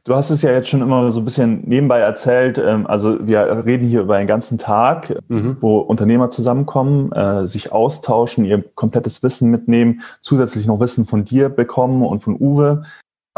Du 0.06 0.16
hast 0.16 0.30
es 0.30 0.42
ja 0.42 0.52
jetzt 0.52 0.70
schon 0.70 0.82
immer 0.82 1.12
so 1.12 1.20
ein 1.20 1.26
bisschen 1.26 1.62
nebenbei 1.68 2.00
erzählt. 2.00 2.58
Ähm, 2.58 2.88
also 2.88 3.28
wir 3.28 3.64
reden 3.66 3.88
hier 3.88 4.02
über 4.02 4.16
einen 4.16 4.28
ganzen 4.28 4.58
Tag, 4.58 5.14
mhm. 5.28 5.58
wo 5.60 5.80
Unternehmer 5.80 6.30
zusammenkommen, 6.30 7.12
äh, 7.12 7.46
sich 7.46 7.72
austauschen, 7.72 8.46
ihr 8.46 8.64
komplettes 8.76 9.22
Wissen 9.24 9.52
mitnehmen, 9.52 10.02
zusätzlich 10.22 10.66
noch 10.66 10.80
Wissen 10.80 11.06
von 11.06 11.26
dir 11.26 11.50
bekommen 11.50 12.04
und 12.04 12.24
von 12.24 12.38
Uwe. 12.40 12.86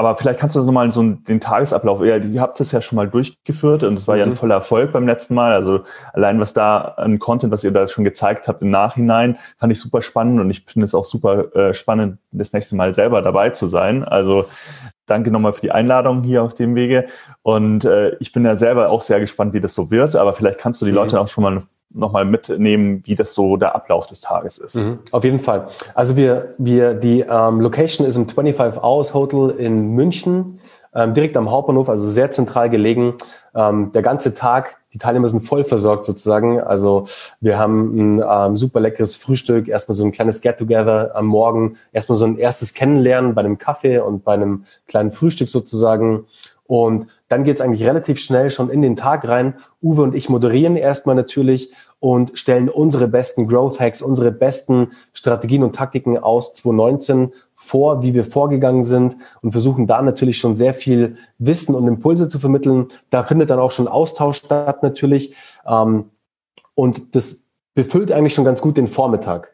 Aber 0.02 0.18
vielleicht 0.18 0.40
kannst 0.40 0.56
du 0.56 0.60
das 0.60 0.66
nochmal 0.66 0.90
so 0.90 1.04
den 1.04 1.40
Tagesablauf, 1.40 2.02
ihr, 2.02 2.24
ihr 2.24 2.42
habt 2.42 2.60
es 2.60 2.72
ja 2.72 2.82
schon 2.82 2.96
mal 2.96 3.08
durchgeführt 3.08 3.84
und 3.84 3.94
es 4.00 4.08
war 4.08 4.16
mhm. 4.16 4.20
ja 4.20 4.26
ein 4.26 4.32
mhm. 4.32 4.36
voller 4.36 4.56
Erfolg 4.56 4.92
beim 4.92 5.06
letzten 5.06 5.36
Mal. 5.36 5.54
Also 5.54 5.82
allein 6.14 6.40
was 6.40 6.54
da 6.54 6.80
an 6.98 7.20
Content, 7.20 7.54
was 7.54 7.64
ihr 7.64 7.70
da 7.70 7.86
schon 7.86 8.04
gezeigt 8.04 8.48
habt 8.48 8.64
im 8.64 8.72
Nachhinein, 8.72 9.38
fand 9.60 9.72
ich 9.72 9.80
super 9.80 10.02
spannend 10.02 10.40
und 10.40 10.50
ich 10.50 10.66
finde 10.66 10.86
es 10.86 10.96
auch 10.96 11.06
super 11.06 11.56
äh, 11.56 11.76
spannend, 11.76 12.18
das 12.32 12.52
nächste 12.52 12.76
Mal 12.76 12.96
selber 12.96 13.22
dabei 13.22 13.52
zu 13.52 13.68
sein. 13.68 14.04
Also 14.04 14.46
danke 15.06 15.30
nochmal 15.30 15.54
für 15.54 15.62
die 15.62 15.72
Einladung 15.72 16.24
hier 16.24 16.42
auf 16.42 16.56
dem 16.56 16.74
Wege. 16.74 17.06
Und 17.44 17.86
äh, 17.86 18.16
ich 18.20 18.32
bin 18.32 18.44
ja 18.44 18.56
selber 18.56 18.90
auch 18.90 19.02
sehr 19.02 19.20
gespannt, 19.20 19.54
wie 19.54 19.60
das 19.60 19.76
so 19.76 19.92
wird. 19.92 20.16
Aber 20.16 20.34
vielleicht 20.34 20.58
kannst 20.58 20.82
du 20.82 20.86
die 20.86 20.92
mhm. 20.92 20.98
Leute 20.98 21.20
auch 21.20 21.28
schon 21.28 21.44
mal 21.44 21.62
nochmal 21.94 22.26
mitnehmen, 22.26 23.02
wie 23.06 23.16
das 23.16 23.34
so 23.34 23.58
der 23.58 23.76
Ablauf 23.76 24.08
des 24.08 24.22
Tages 24.22 24.58
ist. 24.58 24.76
Mhm, 24.76 25.00
auf 25.12 25.24
jeden 25.24 25.40
Fall. 25.40 25.68
Also 25.94 26.16
wir, 26.16 26.50
wir, 26.58 26.94
die 26.94 27.22
ähm, 27.22 27.60
Location 27.62 28.08
ist 28.08 28.16
im 28.16 28.28
25 28.28 28.82
Hours 28.82 29.14
Hotel 29.14 29.52
in 29.58 29.94
München, 29.94 30.60
ähm, 30.94 31.14
direkt 31.14 31.38
am 31.38 31.50
Hauptbahnhof, 31.50 31.90
also 31.90 32.08
sehr 32.08 32.32
zentral 32.32 32.70
gelegen. 32.70 33.16
Ähm, 33.56 33.92
der 33.94 34.02
ganze 34.02 34.34
Tag, 34.34 34.78
die 34.94 34.98
Teilnehmer 34.98 35.30
sind 35.30 35.42
voll 35.42 35.64
versorgt 35.64 36.06
sozusagen. 36.06 36.60
Also 36.60 37.06
wir 37.40 37.58
haben 37.58 38.18
ein 38.18 38.24
ähm, 38.28 38.58
super 38.58 38.80
leckeres 38.80 39.16
Frühstück, 39.16 39.68
erstmal 39.68 39.96
so 39.96 40.04
ein 40.04 40.12
kleines 40.12 40.42
Get-Together 40.42 41.12
am 41.16 41.28
Morgen, 41.28 41.78
erstmal 41.94 42.18
so 42.18 42.26
ein 42.26 42.38
erstes 42.38 42.74
Kennenlernen 42.74 43.34
bei 43.36 43.42
einem 43.42 43.58
Kaffee 43.58 44.00
und 44.00 44.24
bei 44.24 44.34
einem 44.34 44.66
kleinen 44.88 45.12
Frühstück 45.12 45.50
sozusagen. 45.50 46.26
Und 46.68 47.08
dann 47.32 47.46
geht's 47.46 47.62
eigentlich 47.62 47.86
relativ 47.88 48.20
schnell 48.20 48.50
schon 48.50 48.70
in 48.70 48.82
den 48.82 48.98
Tag 48.98 49.28
rein. 49.28 49.56
Uwe 49.82 50.04
und 50.04 50.16
ich 50.16 50.28
moderieren 50.28 50.76
erstmal 50.76 51.16
natürlich 51.16 51.72
und 52.00 52.38
stellen 52.38 52.68
unsere 52.68 53.08
besten 53.08 53.48
Growth 53.48 53.80
Hacks, 53.80 54.02
unsere 54.02 54.32
besten 54.32 54.92
Strategien 55.14 55.64
und 55.64 55.74
Taktiken 55.74 56.18
aus 56.18 56.54
2019 56.56 57.32
vor, 57.56 58.04
wie 58.04 58.14
wir 58.14 58.26
vorgegangen 58.26 58.84
sind 58.84 59.16
und 59.42 59.52
versuchen 59.52 59.88
da 59.88 60.02
natürlich 60.02 60.40
schon 60.40 60.56
sehr 60.56 60.74
viel 60.74 61.16
Wissen 61.38 61.74
und 61.74 61.88
Impulse 61.88 62.28
zu 62.28 62.38
vermitteln. 62.38 62.88
Da 63.12 63.24
findet 63.24 63.50
dann 63.50 63.60
auch 63.60 63.72
schon 63.72 63.88
Austausch 63.88 64.38
statt 64.38 64.84
natürlich. 64.84 65.34
Ähm, 65.66 66.10
und 66.76 67.16
das 67.16 67.44
befüllt 67.76 68.12
eigentlich 68.12 68.34
schon 68.34 68.46
ganz 68.46 68.62
gut 68.62 68.76
den 68.76 68.88
Vormittag 68.88 69.51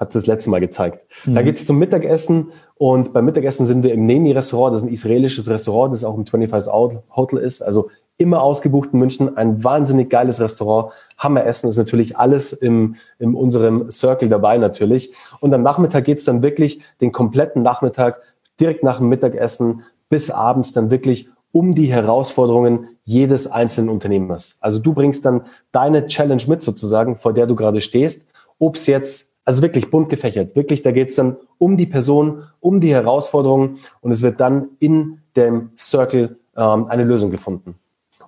hat 0.00 0.08
es 0.08 0.14
das 0.14 0.26
letzte 0.26 0.50
Mal 0.50 0.60
gezeigt. 0.60 1.06
Mhm. 1.26 1.34
Da 1.34 1.42
geht 1.42 1.56
es 1.56 1.66
zum 1.66 1.78
Mittagessen 1.78 2.52
und 2.76 3.12
beim 3.12 3.26
Mittagessen 3.26 3.66
sind 3.66 3.84
wir 3.84 3.92
im 3.92 4.06
Neni-Restaurant, 4.06 4.74
das 4.74 4.82
ist 4.82 4.88
ein 4.88 4.92
israelisches 4.92 5.48
Restaurant, 5.48 5.92
das 5.92 6.02
auch 6.02 6.16
im 6.16 6.26
25 6.26 6.72
Hotel 7.14 7.38
ist, 7.38 7.60
also 7.62 7.90
immer 8.16 8.42
ausgebucht 8.42 8.90
in 8.92 8.98
München, 8.98 9.36
ein 9.36 9.62
wahnsinnig 9.62 10.10
geiles 10.10 10.40
Restaurant, 10.40 10.92
Hammeressen 11.18 11.68
ist 11.68 11.76
natürlich 11.76 12.16
alles 12.16 12.52
im, 12.52 12.96
in 13.18 13.34
unserem 13.34 13.90
Circle 13.90 14.28
dabei 14.28 14.58
natürlich. 14.58 15.14
Und 15.40 15.54
am 15.54 15.62
Nachmittag 15.62 16.04
geht 16.04 16.18
es 16.18 16.24
dann 16.26 16.42
wirklich 16.42 16.80
den 17.00 17.12
kompletten 17.12 17.62
Nachmittag 17.62 18.20
direkt 18.58 18.82
nach 18.82 18.98
dem 18.98 19.08
Mittagessen 19.08 19.82
bis 20.10 20.30
abends 20.30 20.72
dann 20.72 20.90
wirklich 20.90 21.28
um 21.52 21.74
die 21.74 21.86
Herausforderungen 21.86 22.88
jedes 23.04 23.46
einzelnen 23.46 23.88
Unternehmers. 23.88 24.56
Also 24.60 24.78
du 24.78 24.92
bringst 24.92 25.24
dann 25.24 25.42
deine 25.72 26.06
Challenge 26.06 26.42
mit 26.46 26.62
sozusagen, 26.62 27.16
vor 27.16 27.32
der 27.32 27.46
du 27.46 27.56
gerade 27.56 27.80
stehst, 27.80 28.26
ob 28.58 28.76
es 28.76 28.86
jetzt 28.86 29.29
also 29.50 29.62
wirklich 29.62 29.90
bunt 29.90 30.08
gefächert. 30.10 30.54
Wirklich, 30.54 30.82
da 30.82 30.92
geht 30.92 31.08
es 31.08 31.16
dann 31.16 31.36
um 31.58 31.76
die 31.76 31.86
Person, 31.86 32.44
um 32.60 32.78
die 32.78 32.94
Herausforderungen 32.94 33.78
und 34.00 34.12
es 34.12 34.22
wird 34.22 34.38
dann 34.38 34.68
in 34.78 35.22
dem 35.34 35.70
Circle 35.76 36.36
ähm, 36.56 36.86
eine 36.86 37.02
Lösung 37.02 37.32
gefunden. 37.32 37.74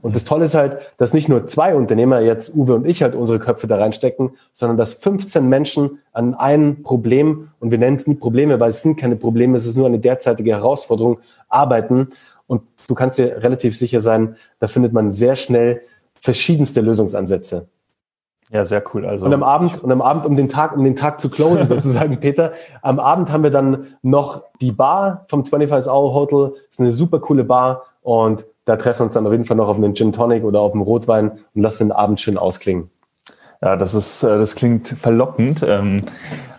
Und 0.00 0.16
das 0.16 0.24
Tolle 0.24 0.46
ist 0.46 0.56
halt, 0.56 0.78
dass 0.96 1.14
nicht 1.14 1.28
nur 1.28 1.46
zwei 1.46 1.76
Unternehmer, 1.76 2.18
jetzt 2.18 2.56
Uwe 2.56 2.74
und 2.74 2.88
ich, 2.88 3.04
halt 3.04 3.14
unsere 3.14 3.38
Köpfe 3.38 3.68
da 3.68 3.76
reinstecken, 3.76 4.32
sondern 4.52 4.76
dass 4.76 4.94
15 4.94 5.48
Menschen 5.48 6.00
an 6.12 6.34
einem 6.34 6.82
Problem, 6.82 7.50
und 7.60 7.70
wir 7.70 7.78
nennen 7.78 7.98
es 7.98 8.08
nie 8.08 8.16
Probleme, 8.16 8.58
weil 8.58 8.70
es 8.70 8.80
sind 8.80 8.98
keine 8.98 9.14
Probleme, 9.14 9.56
es 9.56 9.64
ist 9.64 9.76
nur 9.76 9.86
eine 9.86 10.00
derzeitige 10.00 10.50
Herausforderung, 10.50 11.20
arbeiten. 11.48 12.08
Und 12.48 12.62
du 12.88 12.96
kannst 12.96 13.20
dir 13.20 13.44
relativ 13.44 13.78
sicher 13.78 14.00
sein, 14.00 14.34
da 14.58 14.66
findet 14.66 14.92
man 14.92 15.12
sehr 15.12 15.36
schnell 15.36 15.82
verschiedenste 16.20 16.80
Lösungsansätze. 16.80 17.68
Ja, 18.52 18.66
sehr 18.66 18.84
cool. 18.92 19.06
Also 19.06 19.24
und 19.24 19.32
am 19.32 19.42
Abend, 19.42 19.82
und 19.82 19.90
am 19.90 20.02
Abend, 20.02 20.26
um 20.26 20.36
den 20.36 20.48
Tag, 20.48 20.76
um 20.76 20.84
den 20.84 20.94
Tag 20.94 21.20
zu 21.20 21.30
closen, 21.30 21.66
sozusagen, 21.68 22.20
Peter, 22.20 22.52
am 22.82 23.00
Abend 23.00 23.32
haben 23.32 23.42
wir 23.42 23.50
dann 23.50 23.96
noch 24.02 24.42
die 24.60 24.72
Bar 24.72 25.24
vom 25.28 25.44
25 25.44 25.90
Hour 25.90 26.12
Hotel. 26.12 26.50
Das 26.50 26.72
ist 26.72 26.80
eine 26.80 26.92
super 26.92 27.18
coole 27.18 27.44
Bar 27.44 27.84
und 28.02 28.44
da 28.66 28.76
treffen 28.76 29.00
wir 29.00 29.04
uns 29.04 29.14
dann 29.14 29.26
auf 29.26 29.32
jeden 29.32 29.46
Fall 29.46 29.56
noch 29.56 29.68
auf 29.68 29.78
einen 29.78 29.94
Gin 29.94 30.12
Tonic 30.12 30.44
oder 30.44 30.60
auf 30.60 30.74
einen 30.74 30.82
Rotwein 30.82 31.32
und 31.54 31.62
lassen 31.62 31.88
den 31.88 31.92
Abend 31.92 32.20
schön 32.20 32.36
ausklingen. 32.36 32.90
Ja, 33.62 33.76
das 33.76 33.94
ist, 33.94 34.22
äh, 34.22 34.38
das 34.38 34.54
klingt 34.54 34.88
verlockend. 34.88 35.64
Ähm, 35.66 36.02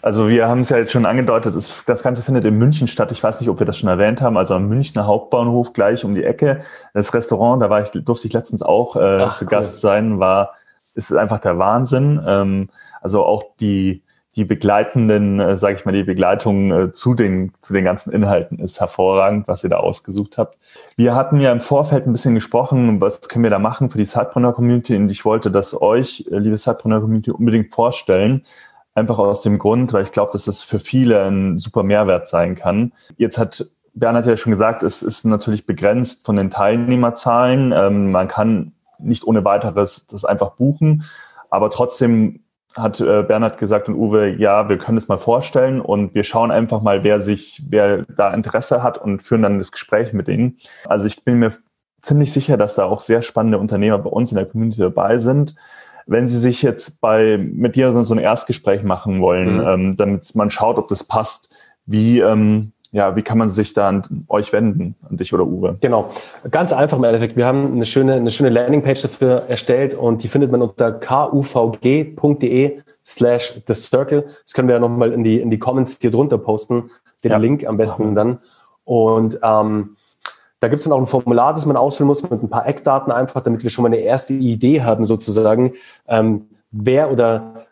also 0.01 0.29
wir 0.29 0.47
haben 0.47 0.62
es 0.62 0.69
ja 0.69 0.77
jetzt 0.77 0.93
schon 0.93 1.06
angedeutet, 1.06 1.53
das 1.86 2.03
Ganze 2.03 2.23
findet 2.23 2.45
in 2.45 2.58
München 2.58 2.88
statt. 2.88 3.12
Ich 3.12 3.21
weiß 3.21 3.39
nicht, 3.39 3.49
ob 3.49 3.60
wir 3.60 3.65
das 3.65 3.77
schon 3.77 3.89
erwähnt 3.89 4.21
haben. 4.21 4.38
Also 4.38 4.56
am 4.56 4.67
Münchner 4.67 5.06
Hauptbahnhof 5.06 5.73
gleich 5.73 6.03
um 6.06 6.15
die 6.15 6.23
Ecke. 6.23 6.62
Das 6.93 7.13
Restaurant, 7.13 7.62
da 7.62 7.69
war 7.69 7.82
ich, 7.82 7.89
durfte 7.91 8.27
ich 8.27 8.34
letztens 8.34 8.63
auch 8.63 8.95
äh, 8.95 9.19
Ach, 9.21 9.38
zu 9.38 9.45
cool. 9.45 9.49
Gast 9.49 9.82
sein, 9.82 10.19
war 10.19 10.53
ist 10.95 11.13
einfach 11.13 11.39
der 11.39 11.58
Wahnsinn. 11.58 12.21
Ähm, 12.25 12.69
also 13.01 13.23
auch 13.25 13.43
die, 13.60 14.03
die 14.36 14.45
begleitenden, 14.45 15.39
äh, 15.39 15.58
sage 15.58 15.75
ich 15.75 15.86
mal, 15.86 15.91
die 15.91 16.03
Begleitung 16.03 16.71
äh, 16.71 16.91
zu, 16.91 17.13
den, 17.13 17.51
zu 17.60 17.73
den 17.73 17.84
ganzen 17.84 18.12
Inhalten 18.12 18.60
ist 18.60 18.79
hervorragend, 18.79 19.47
was 19.47 19.63
ihr 19.63 19.69
da 19.69 19.77
ausgesucht 19.77 20.38
habt. 20.38 20.58
Wir 20.95 21.13
hatten 21.15 21.39
ja 21.39 21.51
im 21.51 21.62
Vorfeld 21.62 22.08
ein 22.08 22.13
bisschen 22.13 22.36
gesprochen, 22.36 22.99
was 22.99 23.21
können 23.29 23.43
wir 23.43 23.51
da 23.51 23.60
machen 23.60 23.89
für 23.89 23.97
die 23.97 24.06
Sidepreneur-Community 24.06 24.95
und 24.95 25.10
ich 25.10 25.23
wollte 25.25 25.51
das 25.51 25.79
euch, 25.79 26.27
äh, 26.32 26.38
liebe 26.38 26.58
Sidepreneur-Community, 26.58 27.32
unbedingt 27.32 27.73
vorstellen. 27.73 28.43
Einfach 28.95 29.17
aus 29.17 29.41
dem 29.41 29.58
Grund, 29.58 29.91
weil 29.93 30.03
ich 30.03 30.12
glaube, 30.12 30.32
dass 30.34 30.45
das 30.45 30.62
für 30.62 30.79
viele 30.79 31.23
ein 31.23 31.58
super 31.58 31.84
Mehrwert 31.84 32.27
sein 32.27 32.56
kann. 32.56 32.93
Jetzt 33.17 33.39
hat 33.39 33.65
Bernhard 33.95 34.25
ja 34.25 34.38
schon 34.38 34.51
gesagt, 34.51 34.84
es 34.84 35.03
ist 35.03 35.25
natürlich 35.25 35.65
begrenzt 35.65 36.25
von 36.25 36.36
den 36.36 36.49
Teilnehmerzahlen. 36.49 37.71
Ähm, 37.71 38.12
man 38.12 38.27
kann 38.27 38.73
nicht 39.04 39.26
ohne 39.26 39.44
weiteres 39.46 40.08
das 40.08 40.26
einfach 40.26 40.52
buchen. 40.56 41.04
Aber 41.50 41.70
trotzdem 41.70 42.44
hat 42.76 43.00
äh, 43.00 43.24
Bernhard 43.24 43.58
gesagt 43.58 43.88
und 43.88 43.96
Uwe, 43.96 44.30
ja, 44.30 44.68
wir 44.68 44.78
können 44.78 44.98
es 44.98 45.08
mal 45.08 45.20
vorstellen 45.20 45.80
und 45.80 46.16
wir 46.16 46.24
schauen 46.24 46.50
einfach 46.50 46.82
mal, 46.82 47.04
wer 47.04 47.22
sich, 47.22 47.62
wer 47.70 48.04
da 48.04 48.34
Interesse 48.34 48.82
hat 48.82 48.98
und 48.98 49.22
führen 49.22 49.44
dann 49.44 49.60
das 49.60 49.72
Gespräch 49.72 50.13
mit 50.13 50.28
ihnen. 50.28 50.58
Also 50.86 51.06
ich 51.06 51.24
bin 51.24 51.39
mir 51.39 51.52
ziemlich 52.02 52.34
sicher, 52.34 52.58
dass 52.58 52.76
da 52.76 52.86
auch 52.86 53.02
sehr 53.02 53.22
spannende 53.22 53.60
Unternehmer 53.60 54.00
bei 54.00 54.10
uns 54.10 54.32
in 54.32 54.38
der 54.38 54.46
Community 54.46 54.80
dabei 54.80 55.20
sind. 55.20 55.56
Wenn 56.06 56.28
Sie 56.28 56.39
sich 56.39 56.62
jetzt 56.62 57.00
bei 57.00 57.38
mit 57.38 57.76
dir 57.76 58.04
so 58.04 58.13
ein 58.13 58.20
Erstgespräch 58.20 58.84
machen 58.84 59.22
wollen, 59.22 59.56
mhm. 59.58 59.68
ähm, 59.68 59.98
damit 59.98 60.36
man 60.36 60.50
schaut, 60.50 60.78
ob 60.78 60.88
das 60.88 61.04
passt, 61.04 61.56
wie, 61.86 62.20
ähm, 62.20 62.74
ja, 62.93 63.15
wie 63.15 63.23
kann 63.23 63.39
man 63.39 63.49
sich 63.49 63.73
da 63.73 63.89
an 63.89 64.25
euch 64.29 64.53
wenden, 64.53 64.95
an 65.10 65.17
dich 65.17 65.34
oder 65.34 65.45
Uwe? 65.45 65.77
Genau, 65.82 66.12
ganz 66.51 66.71
einfach 66.71 66.97
im 66.97 67.03
Endeffekt. 67.03 67.36
Wir 67.36 67.47
haben 67.47 67.73
eine 67.73 67.88
schöne, 67.88 68.13
eine 68.13 68.29
schöne 68.29 68.49
Landingpage 68.49 69.01
dafür 69.01 69.43
erstellt 69.47 69.95
und 69.95 70.23
die 70.23 70.27
findet 70.27 70.51
man 70.51 70.62
unter 70.62 70.91
kuvg.de 70.91 72.82
slash 73.03 73.62
the 73.67 73.73
circle. 73.73 74.25
Das 74.45 74.53
können 74.53 74.67
wir 74.67 74.75
ja 74.75 74.79
nochmal 74.79 75.12
in 75.12 75.23
die, 75.23 75.41
in 75.41 75.49
die 75.49 75.58
Comments 75.58 75.97
hier 75.99 76.12
drunter 76.12 76.38
posten, 76.38 76.91
den 77.23 77.32
ja. 77.32 77.38
Link 77.38 77.65
am 77.65 77.77
besten 77.77 78.13
dann. 78.13 78.38
Und 78.86 79.39
ähm, 79.41 79.95
da 80.60 80.67
gibt 80.67 80.79
es 80.79 80.84
dann 80.84 80.93
auch 80.93 80.99
ein 80.99 81.08
Formular, 81.08 81.53
das 81.53 81.65
man 81.65 81.75
ausfüllen 81.75 82.08
muss 82.08 82.21
mit 82.21 82.43
ein 82.43 82.49
paar 82.49 82.67
Eckdaten 82.67 83.12
einfach, 83.12 83.41
damit 83.41 83.63
wir 83.63 83.71
schon 83.71 83.84
mal 83.84 83.89
eine 83.89 83.97
erste 83.97 84.34
Idee 84.34 84.84
haben 84.84 85.03
sozusagen, 85.03 85.73
ähm, 86.08 86.47
wer 86.69 87.12
oder 87.12 87.62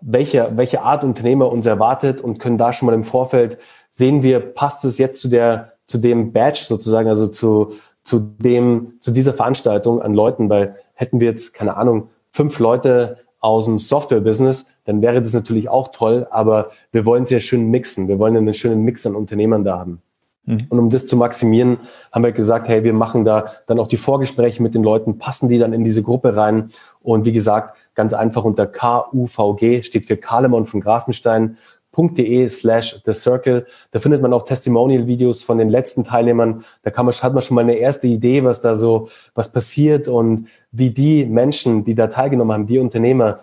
welche, 0.00 0.52
welche 0.54 0.82
Art 0.82 1.04
Unternehmer 1.04 1.50
uns 1.50 1.66
erwartet 1.66 2.20
und 2.20 2.38
können 2.38 2.58
da 2.58 2.72
schon 2.72 2.86
mal 2.86 2.94
im 2.94 3.04
Vorfeld 3.04 3.58
sehen 3.90 4.22
wir, 4.22 4.40
passt 4.40 4.84
es 4.84 4.98
jetzt 4.98 5.20
zu 5.20 5.28
der, 5.28 5.72
zu 5.86 5.98
dem 5.98 6.32
Badge 6.32 6.64
sozusagen, 6.64 7.08
also 7.08 7.26
zu, 7.26 7.72
zu 8.02 8.20
dem, 8.20 8.94
zu 9.00 9.10
dieser 9.10 9.32
Veranstaltung 9.32 10.02
an 10.02 10.14
Leuten, 10.14 10.48
weil 10.50 10.76
hätten 10.94 11.20
wir 11.20 11.28
jetzt, 11.28 11.54
keine 11.54 11.76
Ahnung, 11.76 12.08
fünf 12.30 12.58
Leute 12.58 13.18
aus 13.40 13.66
dem 13.66 13.78
Software-Business, 13.78 14.66
dann 14.84 15.02
wäre 15.02 15.22
das 15.22 15.32
natürlich 15.32 15.68
auch 15.68 15.88
toll, 15.88 16.26
aber 16.30 16.70
wir 16.92 17.06
wollen 17.06 17.24
sehr 17.24 17.40
schön 17.40 17.70
mixen. 17.70 18.08
Wir 18.08 18.18
wollen 18.18 18.36
einen 18.36 18.54
schönen 18.54 18.82
Mix 18.82 19.06
an 19.06 19.14
Unternehmern 19.14 19.64
da 19.64 19.78
haben. 19.78 20.02
Mhm. 20.46 20.66
Und 20.68 20.78
um 20.78 20.90
das 20.90 21.06
zu 21.06 21.16
maximieren, 21.16 21.78
haben 22.12 22.24
wir 22.24 22.32
gesagt, 22.32 22.68
hey, 22.68 22.82
wir 22.84 22.92
machen 22.92 23.24
da 23.24 23.52
dann 23.66 23.78
auch 23.78 23.88
die 23.88 23.96
Vorgespräche 23.96 24.62
mit 24.62 24.74
den 24.74 24.82
Leuten, 24.82 25.18
passen 25.18 25.48
die 25.48 25.58
dann 25.58 25.72
in 25.72 25.84
diese 25.84 26.02
Gruppe 26.02 26.36
rein. 26.36 26.70
Und 27.02 27.24
wie 27.24 27.32
gesagt, 27.32 27.76
ganz 27.96 28.14
einfach 28.14 28.44
unter 28.44 28.66
KUVG 28.66 29.82
steht 29.82 30.06
für 30.06 30.16
Kalemann 30.16 30.66
von 30.66 30.80
Grafenstein 30.80 31.58
de 31.96 32.48
slash 32.48 33.02
The 33.04 33.14
Circle. 33.14 33.66
Da 33.90 34.00
findet 34.00 34.20
man 34.22 34.32
auch 34.32 34.44
Testimonial-Videos 34.44 35.42
von 35.42 35.58
den 35.58 35.70
letzten 35.70 36.04
Teilnehmern. 36.04 36.64
Da 36.82 36.90
kann 36.90 37.06
man, 37.06 37.14
hat 37.14 37.32
man 37.32 37.42
schon 37.42 37.54
mal 37.54 37.62
eine 37.62 37.76
erste 37.76 38.06
Idee, 38.06 38.44
was 38.44 38.60
da 38.60 38.74
so, 38.74 39.08
was 39.34 39.50
passiert 39.50 40.06
und 40.06 40.48
wie 40.72 40.90
die 40.90 41.24
Menschen, 41.24 41.84
die 41.84 41.94
da 41.94 42.08
teilgenommen 42.08 42.52
haben, 42.52 42.66
die 42.66 42.78
Unternehmer, 42.78 43.40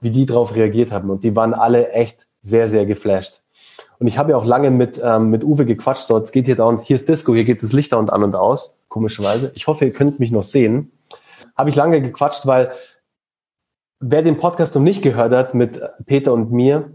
wie 0.00 0.10
die 0.10 0.26
darauf 0.26 0.56
reagiert 0.56 0.90
haben. 0.90 1.10
Und 1.10 1.22
die 1.22 1.36
waren 1.36 1.54
alle 1.54 1.90
echt 1.92 2.26
sehr, 2.40 2.68
sehr 2.68 2.86
geflasht. 2.86 3.42
Und 3.98 4.08
ich 4.08 4.18
habe 4.18 4.32
ja 4.32 4.36
auch 4.36 4.44
lange 4.44 4.70
mit, 4.70 5.00
ähm, 5.02 5.30
mit 5.30 5.44
Uwe 5.44 5.64
gequatscht. 5.64 6.06
So, 6.06 6.18
jetzt 6.18 6.32
geht 6.32 6.46
hier 6.46 6.56
da 6.56 6.64
und 6.64 6.80
hier 6.80 6.96
ist 6.96 7.08
Disco, 7.08 7.34
hier 7.34 7.44
geht 7.44 7.62
das 7.62 7.72
Licht 7.72 7.92
da 7.92 7.98
und 7.98 8.10
an 8.10 8.24
und 8.24 8.34
aus, 8.34 8.76
komischerweise. 8.88 9.52
Ich 9.54 9.66
hoffe, 9.66 9.84
ihr 9.84 9.92
könnt 9.92 10.18
mich 10.18 10.32
noch 10.32 10.42
sehen. 10.42 10.90
Habe 11.56 11.70
ich 11.70 11.76
lange 11.76 12.00
gequatscht, 12.00 12.46
weil 12.46 12.72
wer 14.02 14.22
den 14.22 14.36
Podcast 14.36 14.74
noch 14.74 14.82
nicht 14.82 15.02
gehört 15.02 15.32
hat 15.32 15.54
mit 15.54 15.80
Peter 16.06 16.32
und 16.32 16.52
mir, 16.52 16.90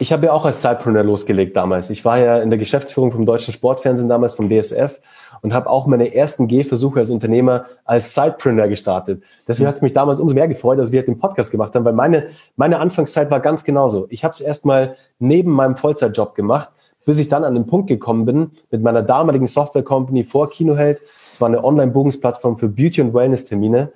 ich 0.00 0.12
habe 0.12 0.26
ja 0.26 0.32
auch 0.32 0.44
als 0.44 0.60
Sidepreneur 0.60 1.04
losgelegt 1.04 1.56
damals. 1.56 1.88
Ich 1.88 2.04
war 2.04 2.18
ja 2.18 2.38
in 2.42 2.50
der 2.50 2.58
Geschäftsführung 2.58 3.12
vom 3.12 3.24
deutschen 3.24 3.54
Sportfernsehen 3.54 4.08
damals, 4.08 4.34
vom 4.34 4.48
DSF 4.48 5.00
und 5.42 5.54
habe 5.54 5.70
auch 5.70 5.86
meine 5.86 6.12
ersten 6.12 6.48
Gehversuche 6.48 6.98
als 6.98 7.10
Unternehmer 7.10 7.66
als 7.84 8.12
Sidepreneur 8.14 8.66
gestartet. 8.66 9.22
Deswegen 9.46 9.68
hat 9.68 9.76
es 9.76 9.82
mich 9.82 9.92
damals 9.92 10.18
umso 10.18 10.34
mehr 10.34 10.48
gefreut, 10.48 10.80
dass 10.80 10.90
wir 10.90 11.04
den 11.04 11.18
Podcast 11.18 11.52
gemacht 11.52 11.74
haben, 11.76 11.84
weil 11.84 11.92
meine, 11.92 12.28
meine 12.56 12.80
Anfangszeit 12.80 13.30
war 13.30 13.38
ganz 13.38 13.62
genauso. 13.62 14.06
Ich 14.10 14.24
habe 14.24 14.32
es 14.32 14.40
erstmal 14.40 14.96
neben 15.20 15.52
meinem 15.52 15.76
Vollzeitjob 15.76 16.34
gemacht, 16.34 16.70
bis 17.06 17.20
ich 17.20 17.28
dann 17.28 17.44
an 17.44 17.54
den 17.54 17.66
Punkt 17.66 17.86
gekommen 17.86 18.24
bin 18.24 18.50
mit 18.72 18.82
meiner 18.82 19.02
damaligen 19.02 19.46
Software-Company 19.46 20.24
vor 20.24 20.50
Kinoheld. 20.50 21.00
Es 21.30 21.40
war 21.40 21.46
eine 21.46 21.62
Online-Buchungsplattform 21.62 22.58
für 22.58 22.68
Beauty- 22.68 23.02
und 23.02 23.14
Wellness-Termine. 23.14 23.92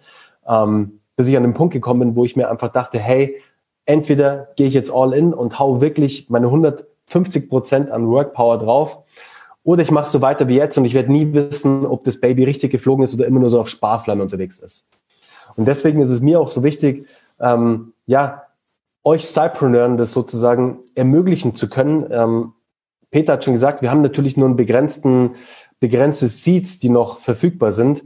Ähm, 0.47 0.98
bis 1.19 1.29
ich 1.29 1.37
an 1.37 1.43
den 1.43 1.53
Punkt 1.53 1.75
gekommen 1.75 2.01
bin, 2.01 2.17
wo 2.17 2.25
ich 2.25 2.37
mir 2.37 2.49
einfach 2.49 2.69
dachte, 2.69 3.01
hey, 3.01 3.41
entweder 3.87 4.51
gehe 4.55 4.69
ich 4.69 4.75
jetzt 4.75 4.93
all 4.93 5.13
in 5.13 5.35
und 5.35 5.59
hau 5.59 5.81
wirklich 5.81 6.31
meine 6.31 6.47
150 6.47 7.49
Prozent 7.49 7.91
an 7.91 8.07
Workpower 8.07 8.59
drauf 8.59 9.01
oder 9.65 9.83
ich 9.83 9.91
mache 9.91 10.09
so 10.09 10.23
weiter 10.23 10.47
wie 10.47 10.55
jetzt 10.55 10.79
und 10.79 10.85
ich 10.85 10.95
werde 10.95 11.11
nie 11.11 11.33
wissen, 11.33 11.85
ob 11.85 12.05
das 12.05 12.21
Baby 12.21 12.45
richtig 12.45 12.71
geflogen 12.71 13.05
ist 13.05 13.15
oder 13.15 13.27
immer 13.27 13.41
nur 13.41 13.51
so 13.51 13.61
auf 13.61 13.69
Sparflamme 13.69 14.23
unterwegs 14.23 14.61
ist. 14.61 14.87
Und 15.57 15.67
deswegen 15.67 16.01
ist 16.01 16.11
es 16.11 16.21
mir 16.21 16.41
auch 16.41 16.47
so 16.47 16.63
wichtig, 16.63 17.07
ähm, 17.41 17.95
ja, 18.07 18.45
euch 19.03 19.27
Cypreneuren 19.27 19.97
das 19.97 20.13
sozusagen 20.13 20.79
ermöglichen 20.95 21.57
zu 21.57 21.69
können. 21.69 22.07
Ähm, 22.11 22.53
Peter 23.11 23.33
hat 23.33 23.45
schon 23.45 23.55
gesagt, 23.55 23.83
wir 23.83 23.91
haben 23.91 24.03
natürlich 24.03 24.37
nur 24.37 24.47
einen 24.47 24.57
begrenzten, 24.57 25.33
begrenzte 25.81 26.29
Seats, 26.29 26.79
die 26.79 26.91
noch 26.91 27.19
verfügbar 27.19 27.73
sind. 27.73 28.05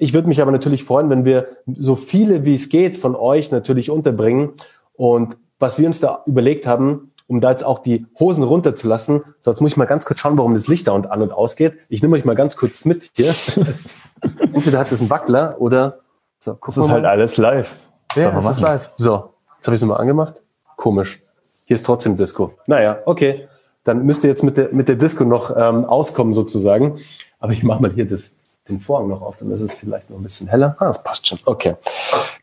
Ich 0.00 0.14
würde 0.14 0.28
mich 0.28 0.40
aber 0.40 0.50
natürlich 0.50 0.82
freuen, 0.82 1.10
wenn 1.10 1.26
wir 1.26 1.48
so 1.66 1.94
viele 1.94 2.46
wie 2.46 2.54
es 2.54 2.70
geht 2.70 2.96
von 2.96 3.14
euch 3.14 3.50
natürlich 3.50 3.90
unterbringen 3.90 4.54
und 4.94 5.36
was 5.58 5.78
wir 5.78 5.86
uns 5.86 6.00
da 6.00 6.22
überlegt 6.24 6.66
haben, 6.66 7.12
um 7.26 7.42
da 7.42 7.50
jetzt 7.50 7.64
auch 7.64 7.80
die 7.80 8.06
Hosen 8.18 8.42
runterzulassen, 8.42 9.22
so 9.40 9.50
jetzt 9.50 9.60
muss 9.60 9.72
ich 9.72 9.76
mal 9.76 9.84
ganz 9.84 10.06
kurz 10.06 10.20
schauen, 10.20 10.38
warum 10.38 10.54
das 10.54 10.68
Licht 10.68 10.88
da 10.88 10.92
und 10.92 11.10
an 11.10 11.20
und 11.20 11.32
ausgeht. 11.32 11.74
Ich 11.90 12.00
nehme 12.00 12.16
euch 12.16 12.24
mal 12.24 12.34
ganz 12.34 12.56
kurz 12.56 12.86
mit 12.86 13.10
hier. 13.12 13.34
Entweder 14.54 14.78
hat 14.78 14.90
es 14.90 15.00
einen 15.00 15.10
Wackler 15.10 15.56
oder 15.58 15.98
so, 16.38 16.56
guck 16.58 16.74
Das 16.74 16.86
ist 16.86 16.90
halt 16.90 17.04
alles 17.04 17.36
live. 17.36 17.76
Ja, 18.16 18.30
das 18.30 18.48
ist 18.48 18.60
live. 18.60 18.90
So, 18.96 19.34
jetzt 19.58 19.66
habe 19.66 19.74
ich 19.74 19.78
es 19.78 19.80
nochmal 19.82 20.00
angemacht. 20.00 20.40
Komisch. 20.76 21.20
Hier 21.64 21.74
ist 21.74 21.84
trotzdem 21.84 22.16
Disco. 22.16 22.54
Naja, 22.66 23.00
okay. 23.04 23.48
Dann 23.84 24.06
müsst 24.06 24.24
ihr 24.24 24.30
jetzt 24.30 24.44
mit 24.44 24.56
der, 24.56 24.70
mit 24.72 24.88
der 24.88 24.96
Disco 24.96 25.24
noch 25.24 25.54
ähm, 25.54 25.84
auskommen 25.84 26.32
sozusagen. 26.32 26.98
Aber 27.38 27.52
ich 27.52 27.62
mache 27.62 27.82
mal 27.82 27.92
hier 27.92 28.06
das, 28.06 28.39
den 28.70 28.80
Vorhang 28.80 29.08
noch 29.08 29.22
auf, 29.22 29.36
dann 29.36 29.50
ist 29.50 29.60
es 29.60 29.74
vielleicht 29.74 30.10
noch 30.10 30.18
ein 30.18 30.22
bisschen 30.22 30.48
heller. 30.48 30.76
Ah, 30.78 30.86
das 30.86 31.02
passt 31.02 31.26
schon. 31.26 31.38
Okay. 31.44 31.74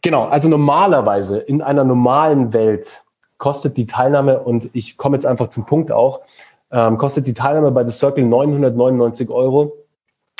Genau, 0.02 0.26
also 0.26 0.48
normalerweise 0.50 1.40
in 1.40 1.62
einer 1.62 1.84
normalen 1.84 2.54
Welt 2.54 3.04
kostet 3.38 3.78
die 3.78 3.88
Teilnahme, 3.88 4.40
und 4.40 4.70
ich 4.74 4.98
komme 4.98 5.18
jetzt 5.18 5.26
einfach 5.26 5.48
zum 5.48 5.66
Punkt 5.66 5.92
auch, 5.92 6.22
ähm, 6.72 6.98
kostet 6.98 7.28
die 7.28 7.34
Teilnahme 7.34 7.72
bei 7.72 7.86
The 7.86 7.92
Circle 7.92 8.24
999 8.26 9.30
Euro. 9.30 9.74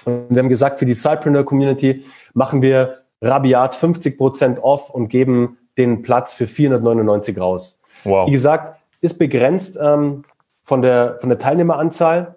Und 0.06 0.28
wir 0.30 0.40
haben 0.40 0.50
gesagt, 0.50 0.80
für 0.80 0.86
die 0.86 0.94
Cypreneur 0.94 1.44
Community 1.44 2.06
machen 2.34 2.62
wir 2.62 3.00
rabiat 3.22 3.76
50 3.76 4.18
Prozent 4.18 4.64
off 4.64 4.90
und 4.90 5.10
geben 5.10 5.58
den 5.78 6.02
Platz 6.02 6.34
für 6.34 6.48
499 6.48 7.40
raus. 7.40 7.80
Wow. 8.04 8.28
Wie 8.28 8.32
gesagt, 8.32 8.80
ist 9.02 9.20
begrenzt 9.20 9.78
ähm, 9.82 10.24
von, 10.64 10.82
der, 10.82 11.18
von 11.20 11.30
der 11.30 11.40
Teilnehmeranzahl. 11.40 12.36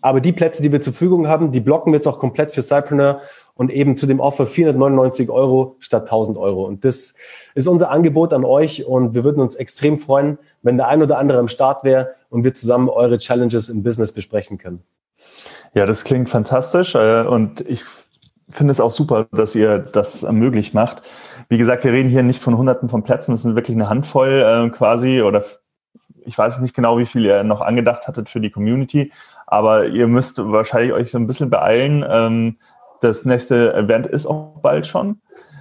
Aber 0.00 0.20
die 0.20 0.32
Plätze, 0.32 0.62
die 0.62 0.72
wir 0.72 0.80
zur 0.80 0.92
Verfügung 0.92 1.28
haben, 1.28 1.52
die 1.52 1.60
blocken 1.60 1.92
wir 1.92 1.98
jetzt 1.98 2.06
auch 2.06 2.18
komplett 2.18 2.52
für 2.52 2.62
Cypreneur 2.62 3.20
und 3.54 3.70
eben 3.70 3.96
zu 3.96 4.06
dem 4.06 4.20
Offer 4.20 4.46
499 4.46 5.30
Euro 5.30 5.76
statt 5.80 6.02
1000 6.02 6.38
Euro. 6.38 6.64
Und 6.64 6.84
das 6.84 7.14
ist 7.54 7.66
unser 7.66 7.90
Angebot 7.90 8.32
an 8.32 8.44
euch 8.44 8.86
und 8.86 9.14
wir 9.14 9.24
würden 9.24 9.40
uns 9.40 9.56
extrem 9.56 9.98
freuen, 9.98 10.38
wenn 10.62 10.76
der 10.76 10.88
ein 10.88 11.02
oder 11.02 11.18
andere 11.18 11.38
am 11.38 11.48
Start 11.48 11.82
wäre 11.82 12.14
und 12.30 12.44
wir 12.44 12.54
zusammen 12.54 12.88
eure 12.88 13.18
Challenges 13.18 13.68
im 13.68 13.82
Business 13.82 14.12
besprechen 14.12 14.58
können. 14.58 14.84
Ja, 15.74 15.86
das 15.86 16.04
klingt 16.04 16.30
fantastisch 16.30 16.94
äh, 16.94 17.22
und 17.22 17.60
ich 17.62 17.82
finde 18.50 18.70
es 18.70 18.80
auch 18.80 18.90
super, 18.90 19.26
dass 19.32 19.54
ihr 19.54 19.78
das 19.78 20.22
möglich 20.22 20.72
macht. 20.72 21.02
Wie 21.48 21.58
gesagt, 21.58 21.84
wir 21.84 21.92
reden 21.92 22.08
hier 22.08 22.22
nicht 22.22 22.42
von 22.42 22.56
Hunderten 22.56 22.88
von 22.88 23.02
Plätzen, 23.02 23.34
es 23.34 23.42
sind 23.42 23.54
wirklich 23.54 23.76
eine 23.76 23.88
Handvoll 23.88 24.68
äh, 24.68 24.70
quasi 24.70 25.22
oder 25.22 25.44
ich 26.24 26.36
weiß 26.36 26.60
nicht 26.60 26.74
genau, 26.74 26.98
wie 26.98 27.06
viel 27.06 27.24
ihr 27.24 27.42
noch 27.42 27.60
angedacht 27.60 28.06
hattet 28.06 28.28
für 28.28 28.40
die 28.40 28.50
Community, 28.50 29.12
aber 29.50 29.86
ihr 29.86 30.06
müsst 30.06 30.38
wahrscheinlich 30.38 30.92
euch 30.92 31.10
so 31.10 31.18
ein 31.18 31.26
bisschen 31.26 31.50
beeilen. 31.50 32.04
Ähm, 32.08 32.58
das 33.00 33.24
nächste 33.24 33.72
Event 33.74 34.06
ist 34.06 34.26
auch 34.26 34.60
bald 34.60 34.86
schon. 34.86 35.20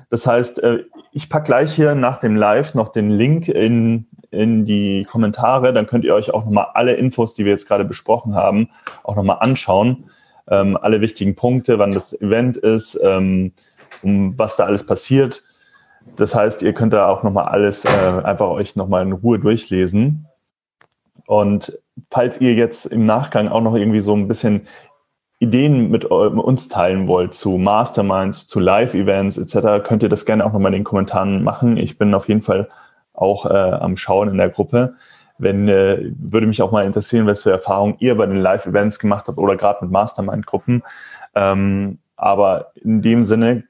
Das 0.10 0.26
heißt, 0.26 0.62
äh, 0.64 0.84
ich 1.12 1.30
packe 1.30 1.46
gleich 1.46 1.74
hier 1.74 1.96
nach 1.96 2.18
dem 2.18 2.36
Live 2.36 2.74
noch 2.74 2.90
den 2.90 3.10
Link 3.10 3.48
in, 3.48 4.08
in 4.30 4.66
die 4.66 5.06
Kommentare. 5.10 5.74
Dann 5.74 5.88
könnt 5.88 6.06
ihr 6.06 6.16
euch 6.16 6.34
auch 6.34 6.46
nochmal 6.46 6.68
alle 6.74 6.96
Infos, 6.96 7.34
die 7.34 7.46
wir 7.46 7.52
jetzt 7.52 7.68
gerade 7.68 7.86
besprochen 7.86 8.36
haben, 8.36 8.70
auch 9.04 9.16
nochmal 9.16 9.38
anschauen. 9.40 10.10
Ähm, 10.50 10.78
alle 10.78 11.02
wichtigen 11.02 11.36
Punkte, 11.36 11.80
wann 11.80 11.92
das 11.92 12.14
Event 12.22 12.58
ist, 12.58 13.00
ähm, 13.04 13.54
um 14.02 14.38
was 14.38 14.56
da 14.56 14.66
alles 14.66 14.86
passiert. 14.86 15.44
Das 16.16 16.34
heißt, 16.36 16.62
ihr 16.62 16.74
könnt 16.74 16.94
da 16.94 17.08
auch 17.08 17.24
nochmal 17.24 17.46
alles 17.46 17.84
äh, 17.84 18.24
einfach 18.24 18.48
euch 18.48 18.76
nochmal 18.76 19.04
in 19.04 19.12
Ruhe 19.12 19.40
durchlesen. 19.40 20.28
Und 21.26 21.78
falls 22.12 22.40
ihr 22.42 22.54
jetzt 22.54 22.86
im 22.86 23.06
Nachgang 23.06 23.48
auch 23.48 23.62
noch 23.62 23.76
irgendwie 23.76 24.00
so 24.00 24.16
ein 24.16 24.28
bisschen 24.28 24.68
Ideen 25.40 25.92
mit 25.92 26.06
uns 26.06 26.68
teilen 26.68 27.08
wollt 27.08 27.34
zu 27.34 27.58
Masterminds, 27.58 28.48
zu 28.48 28.60
Live-Events 28.60 29.38
etc., 29.38 29.84
könnt 29.84 30.02
ihr 30.02 30.10
das 30.10 30.26
gerne 30.26 30.46
auch 30.46 30.52
nochmal 30.52 30.74
in 30.74 30.80
den 30.80 30.84
Kommentaren 30.84 31.44
machen. 31.44 31.78
Ich 31.78 31.98
bin 31.98 32.14
auf 32.14 32.28
jeden 32.28 32.42
Fall 32.42 32.70
auch 33.14 33.46
äh, 33.46 33.54
am 33.54 33.98
Schauen 33.98 34.30
in 34.30 34.38
der 34.38 34.50
Gruppe. 34.50 34.96
Wenn, 35.38 35.68
äh, 35.68 36.12
würde 36.18 36.48
mich 36.48 36.64
auch 36.64 36.72
mal 36.72 36.86
interessieren, 36.86 37.28
was 37.28 37.44
für 37.44 37.52
Erfahrungen 37.52 37.98
ihr 38.00 38.18
bei 38.18 38.26
den 38.26 38.38
Live-Events 38.38 38.98
gemacht 38.98 39.28
habt 39.28 39.38
oder 39.38 39.56
gerade 39.56 39.86
mit 39.86 39.92
Mastermind-Gruppen. 39.92 40.84
Ähm, 41.36 42.00
aber 42.16 42.72
in 42.76 43.04
dem 43.04 43.24
Sinne 43.24 43.64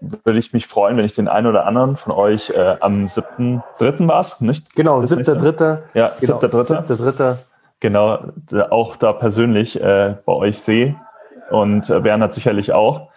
würde 0.00 0.38
ich 0.38 0.52
mich 0.52 0.66
freuen, 0.66 0.98
wenn 0.98 1.06
ich 1.06 1.14
den 1.14 1.28
einen 1.28 1.46
oder 1.46 1.66
anderen 1.66 1.96
von 1.96 2.12
euch 2.12 2.50
äh, 2.50 2.76
am 2.80 3.06
7.3. 3.06 4.06
war 4.06 4.20
es, 4.20 4.40
nicht? 4.42 4.76
Genau, 4.76 5.00
7.3. 5.00 5.78
Ja, 5.94 6.12
genau, 6.20 6.38
7.3. 6.38 6.86
7.3. 6.86 7.36
Genau, 7.80 8.32
auch 8.70 8.96
da 8.96 9.12
persönlich 9.12 9.80
äh, 9.80 10.16
bei 10.24 10.32
euch 10.32 10.58
sehe 10.58 10.96
und 11.50 11.90
äh, 11.90 12.00
Bernhard 12.00 12.32
sicherlich 12.34 12.72
auch. 12.72 13.08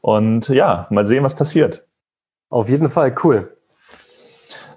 Und 0.00 0.48
ja, 0.48 0.86
mal 0.90 1.06
sehen, 1.06 1.24
was 1.24 1.34
passiert. 1.34 1.84
Auf 2.50 2.68
jeden 2.68 2.90
Fall, 2.90 3.14
cool. 3.24 3.56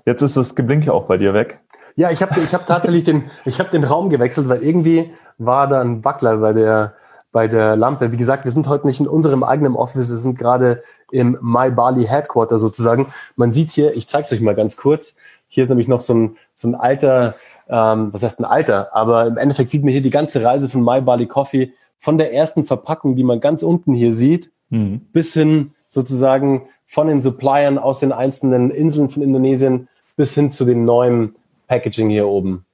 Jetzt 0.06 0.22
ist 0.22 0.38
das 0.38 0.56
Geblinke 0.56 0.94
auch 0.94 1.04
bei 1.04 1.18
dir 1.18 1.34
weg. 1.34 1.62
Ja, 1.98 2.12
ich 2.12 2.22
habe 2.22 2.40
ich 2.40 2.54
hab 2.54 2.66
tatsächlich 2.66 3.04
den, 3.04 3.30
ich 3.46 3.60
hab 3.60 3.72
den 3.72 3.84
Raum 3.84 4.10
gewechselt, 4.10 4.48
weil 4.48 4.63
irgendwie 4.63 5.12
war 5.38 5.68
da 5.68 5.82
ein 5.82 6.06
Wackler 6.06 6.38
bei 6.38 6.54
der, 6.54 6.94
bei 7.34 7.50
der 7.50 7.76
Lampe. 7.76 8.13
Wie 8.13 8.18
gesagt, 8.18 8.46
wir 8.46 8.52
sind 8.52 8.70
heute 8.70 8.88
nicht 8.88 9.02
in 9.02 9.08
unserem 9.08 9.44
eigenen 9.44 9.76
Office, 9.76 10.10
wir 10.10 10.18
sind 10.18 10.40
gerade 10.40 10.82
im 11.12 11.38
My 11.42 11.70
Bali 11.70 12.06
Headquarter 12.06 12.58
sozusagen. 12.58 13.12
Man 13.36 13.52
sieht 13.52 13.72
hier, 13.72 13.98
ich 13.98 14.08
zeige 14.08 14.26
es 14.26 14.32
euch 14.32 14.42
mal 14.42 14.56
ganz 14.56 14.78
kurz, 14.78 15.18
hier 15.50 15.63
ist 15.63 15.70
nämlich 15.70 15.88
noch 15.88 16.00
so 16.00 16.13
ein, 16.13 16.38
so 16.54 16.70
ein 16.70 16.76
alter, 16.76 17.36
ähm, 17.69 18.13
was 18.13 18.23
heißt 18.23 18.39
ein 18.39 18.45
alter, 18.45 18.93
aber 18.95 19.27
im 19.27 19.38
Endeffekt 19.38 19.69
sieht 19.69 19.84
man 19.84 19.91
hier 19.91 20.01
die 20.01 20.10
ganze 20.10 20.43
Reise 20.43 20.69
von 20.69 20.84
My 20.84 21.01
Bali 21.01 21.25
Coffee 21.25 21.73
von 21.99 22.17
der 22.17 22.34
ersten 22.34 22.65
Verpackung, 22.65 23.15
die 23.15 23.23
man 23.23 23.39
ganz 23.39 23.63
unten 23.63 23.93
hier 23.93 24.13
sieht, 24.13 24.51
mhm. 24.69 25.01
bis 25.12 25.34
hin 25.34 25.73
sozusagen 25.89 26.67
von 26.86 27.08
den 27.08 27.21
Suppliern 27.21 27.77
aus 27.77 27.99
den 27.99 28.12
einzelnen 28.12 28.71
Inseln 28.71 29.10
von 29.10 29.23
Indonesien 29.23 29.89
bis 30.15 30.34
hin 30.34 30.51
zu 30.51 30.65
dem 30.65 30.86
neuen 30.86 31.36
Packaging 31.67 32.10
hier 32.10 32.27
oben. 32.27 32.65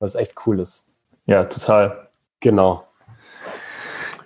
Was 0.00 0.16
echt 0.16 0.34
cool 0.46 0.60
ist. 0.60 0.90
Ja, 1.26 1.44
total. 1.44 2.08
Genau. 2.40 2.84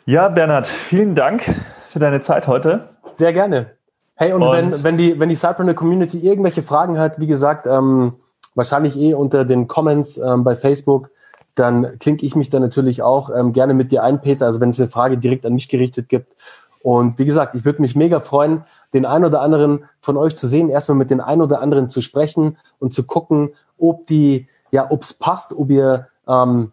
Ja, 0.07 0.29
Bernhard, 0.29 0.67
vielen 0.67 1.15
Dank 1.15 1.55
für 1.91 1.99
deine 1.99 2.21
Zeit 2.23 2.49
heute. 2.49 2.89
Sehr 3.13 3.33
gerne. 3.33 3.73
Hey, 4.15 4.33
und, 4.33 4.43
und 4.43 4.53
wenn, 4.53 4.83
wenn 4.83 4.97
die, 4.97 5.21
wenn 5.21 5.29
die 5.29 5.37
Cypreneur 5.37 5.75
Community 5.75 6.19
irgendwelche 6.19 6.63
Fragen 6.63 6.99
hat, 6.99 7.21
wie 7.21 7.27
gesagt, 7.27 7.67
ähm, 7.67 8.15
wahrscheinlich 8.59 8.97
eh 8.99 9.15
unter 9.15 9.45
den 9.45 9.69
Comments 9.69 10.19
ähm, 10.19 10.45
bei 10.45 10.57
Facebook, 10.57 11.11
dann 11.55 11.99
klinke 11.99 12.27
ich 12.27 12.35
mich 12.37 12.51
da 12.51 12.61
natürlich 12.61 13.03
auch 13.03 13.31
ähm, 13.31 13.53
gerne 13.53 13.73
mit 13.73 13.91
dir 13.93 14.03
ein, 14.03 14.21
Peter. 14.21 14.47
Also 14.47 14.61
wenn 14.61 14.71
es 14.71 14.81
eine 14.81 14.89
Frage 14.89 15.17
direkt 15.17 15.47
an 15.47 15.55
mich 15.55 15.69
gerichtet 15.69 16.09
gibt. 16.09 16.37
Und 16.83 17.19
wie 17.19 17.25
gesagt, 17.25 17.55
ich 17.55 17.65
würde 17.65 17.81
mich 17.81 17.97
mega 17.97 18.21
freuen, 18.21 18.65
den 18.93 19.07
einen 19.07 19.25
oder 19.25 19.41
anderen 19.41 19.85
von 20.01 20.17
euch 20.17 20.37
zu 20.37 20.49
sehen, 20.49 20.69
erstmal 20.69 20.99
mit 20.99 21.11
den 21.11 21.21
einen 21.21 21.43
oder 21.43 21.61
anderen 21.61 21.89
zu 21.89 22.01
sprechen 22.01 22.59
und 22.79 22.95
zu 22.95 23.05
gucken, 23.05 23.51
ob 23.79 24.07
die, 24.07 24.49
ja, 24.71 24.91
ob 24.91 25.03
es 25.03 25.15
passt, 25.15 25.53
ob 25.53 25.71
ihr 25.71 26.09
ähm, 26.27 26.73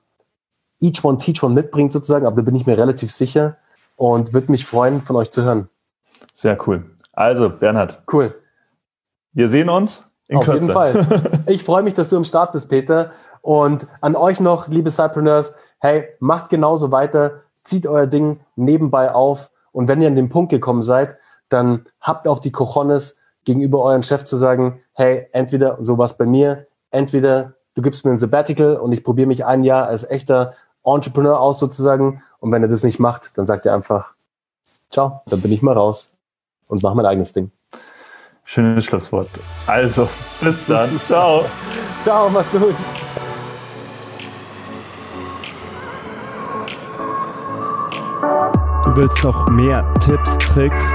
Each 0.79 1.03
One 1.03 1.17
Teach 1.17 1.41
One 1.43 1.53
mitbringt 1.53 1.91
sozusagen, 1.91 2.25
aber 2.25 2.35
da 2.35 2.41
bin 2.41 2.55
ich 2.55 2.65
mir 2.65 2.77
relativ 2.77 3.11
sicher 3.11 3.57
und 3.95 4.33
würde 4.33 4.51
mich 4.51 4.65
freuen, 4.65 5.01
von 5.01 5.15
euch 5.15 5.31
zu 5.31 5.43
hören. 5.43 5.69
Sehr 6.33 6.57
cool. 6.67 6.85
Also, 7.13 7.49
Bernhard. 7.49 8.03
Cool. 8.11 8.35
Wir 9.33 9.49
sehen 9.49 9.69
uns 9.69 10.09
in 10.27 10.37
Auf 10.37 10.45
Kürze. 10.45 10.59
jeden 10.59 10.73
Fall. 10.73 11.43
Ich 11.47 11.63
freue 11.63 11.83
mich, 11.83 11.93
dass 11.93 12.09
du 12.09 12.17
im 12.17 12.23
Start 12.23 12.51
bist, 12.53 12.69
Peter. 12.69 13.11
Und 13.41 13.87
an 14.01 14.15
euch 14.15 14.39
noch, 14.39 14.67
liebe 14.67 14.89
Cypreneurs, 14.89 15.55
hey, 15.79 16.07
macht 16.19 16.49
genauso 16.49 16.91
weiter, 16.91 17.41
zieht 17.63 17.85
euer 17.85 18.07
Ding 18.07 18.39
nebenbei 18.55 19.13
auf 19.13 19.51
und 19.71 19.87
wenn 19.87 20.01
ihr 20.01 20.07
an 20.07 20.15
den 20.15 20.29
Punkt 20.29 20.49
gekommen 20.51 20.83
seid, 20.83 21.17
dann 21.49 21.85
habt 21.99 22.27
auch 22.27 22.39
die 22.39 22.51
Cojones 22.51 23.19
gegenüber 23.43 23.83
euren 23.83 24.03
Chef 24.03 24.25
zu 24.25 24.37
sagen, 24.37 24.81
hey, 24.93 25.27
entweder 25.31 25.77
sowas 25.81 26.17
bei 26.17 26.25
mir, 26.25 26.67
entweder 26.91 27.53
du 27.75 27.81
gibst 27.81 28.05
mir 28.05 28.11
ein 28.11 28.17
Sabbatical 28.17 28.77
und 28.77 28.91
ich 28.93 29.03
probiere 29.03 29.27
mich 29.27 29.45
ein 29.45 29.63
Jahr 29.63 29.87
als 29.87 30.09
echter 30.09 30.53
Entrepreneur 30.83 31.39
aus 31.39 31.59
sozusagen 31.59 32.23
und 32.39 32.51
wenn 32.51 32.63
er 32.63 32.69
das 32.69 32.83
nicht 32.83 32.99
macht, 32.99 33.37
dann 33.37 33.45
sagt 33.45 33.65
er 33.65 33.75
einfach, 33.75 34.13
ciao, 34.89 35.21
dann 35.27 35.41
bin 35.41 35.51
ich 35.51 35.61
mal 35.61 35.73
raus 35.73 36.13
und 36.67 36.81
mache 36.81 36.95
mein 36.95 37.05
eigenes 37.05 37.33
Ding. 37.33 37.51
Schönes 38.45 38.85
Schlusswort. 38.85 39.29
Also, 39.67 40.07
bis 40.39 40.65
dann. 40.67 40.89
ciao. 41.07 41.45
Ciao, 42.03 42.29
mach's 42.29 42.49
gut. 42.51 42.75
Du 48.83 48.95
willst 48.95 49.23
noch 49.23 49.49
mehr 49.49 49.83
Tipps, 49.99 50.37
Tricks 50.37 50.93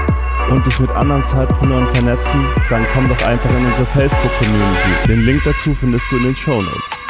und 0.49 0.65
dich 0.65 0.79
mit 0.79 0.89
anderen 0.91 1.21
Zeitpreneuren 1.23 1.87
vernetzen? 1.93 2.45
Dann 2.69 2.85
komm 2.93 3.09
doch 3.09 3.21
einfach 3.25 3.49
in 3.49 3.65
unsere 3.65 3.85
Facebook-Community. 3.85 5.07
Den 5.07 5.19
Link 5.19 5.43
dazu 5.43 5.73
findest 5.73 6.09
du 6.11 6.17
in 6.17 6.23
den 6.23 6.35
Show 6.35 6.61
Notes. 6.61 7.00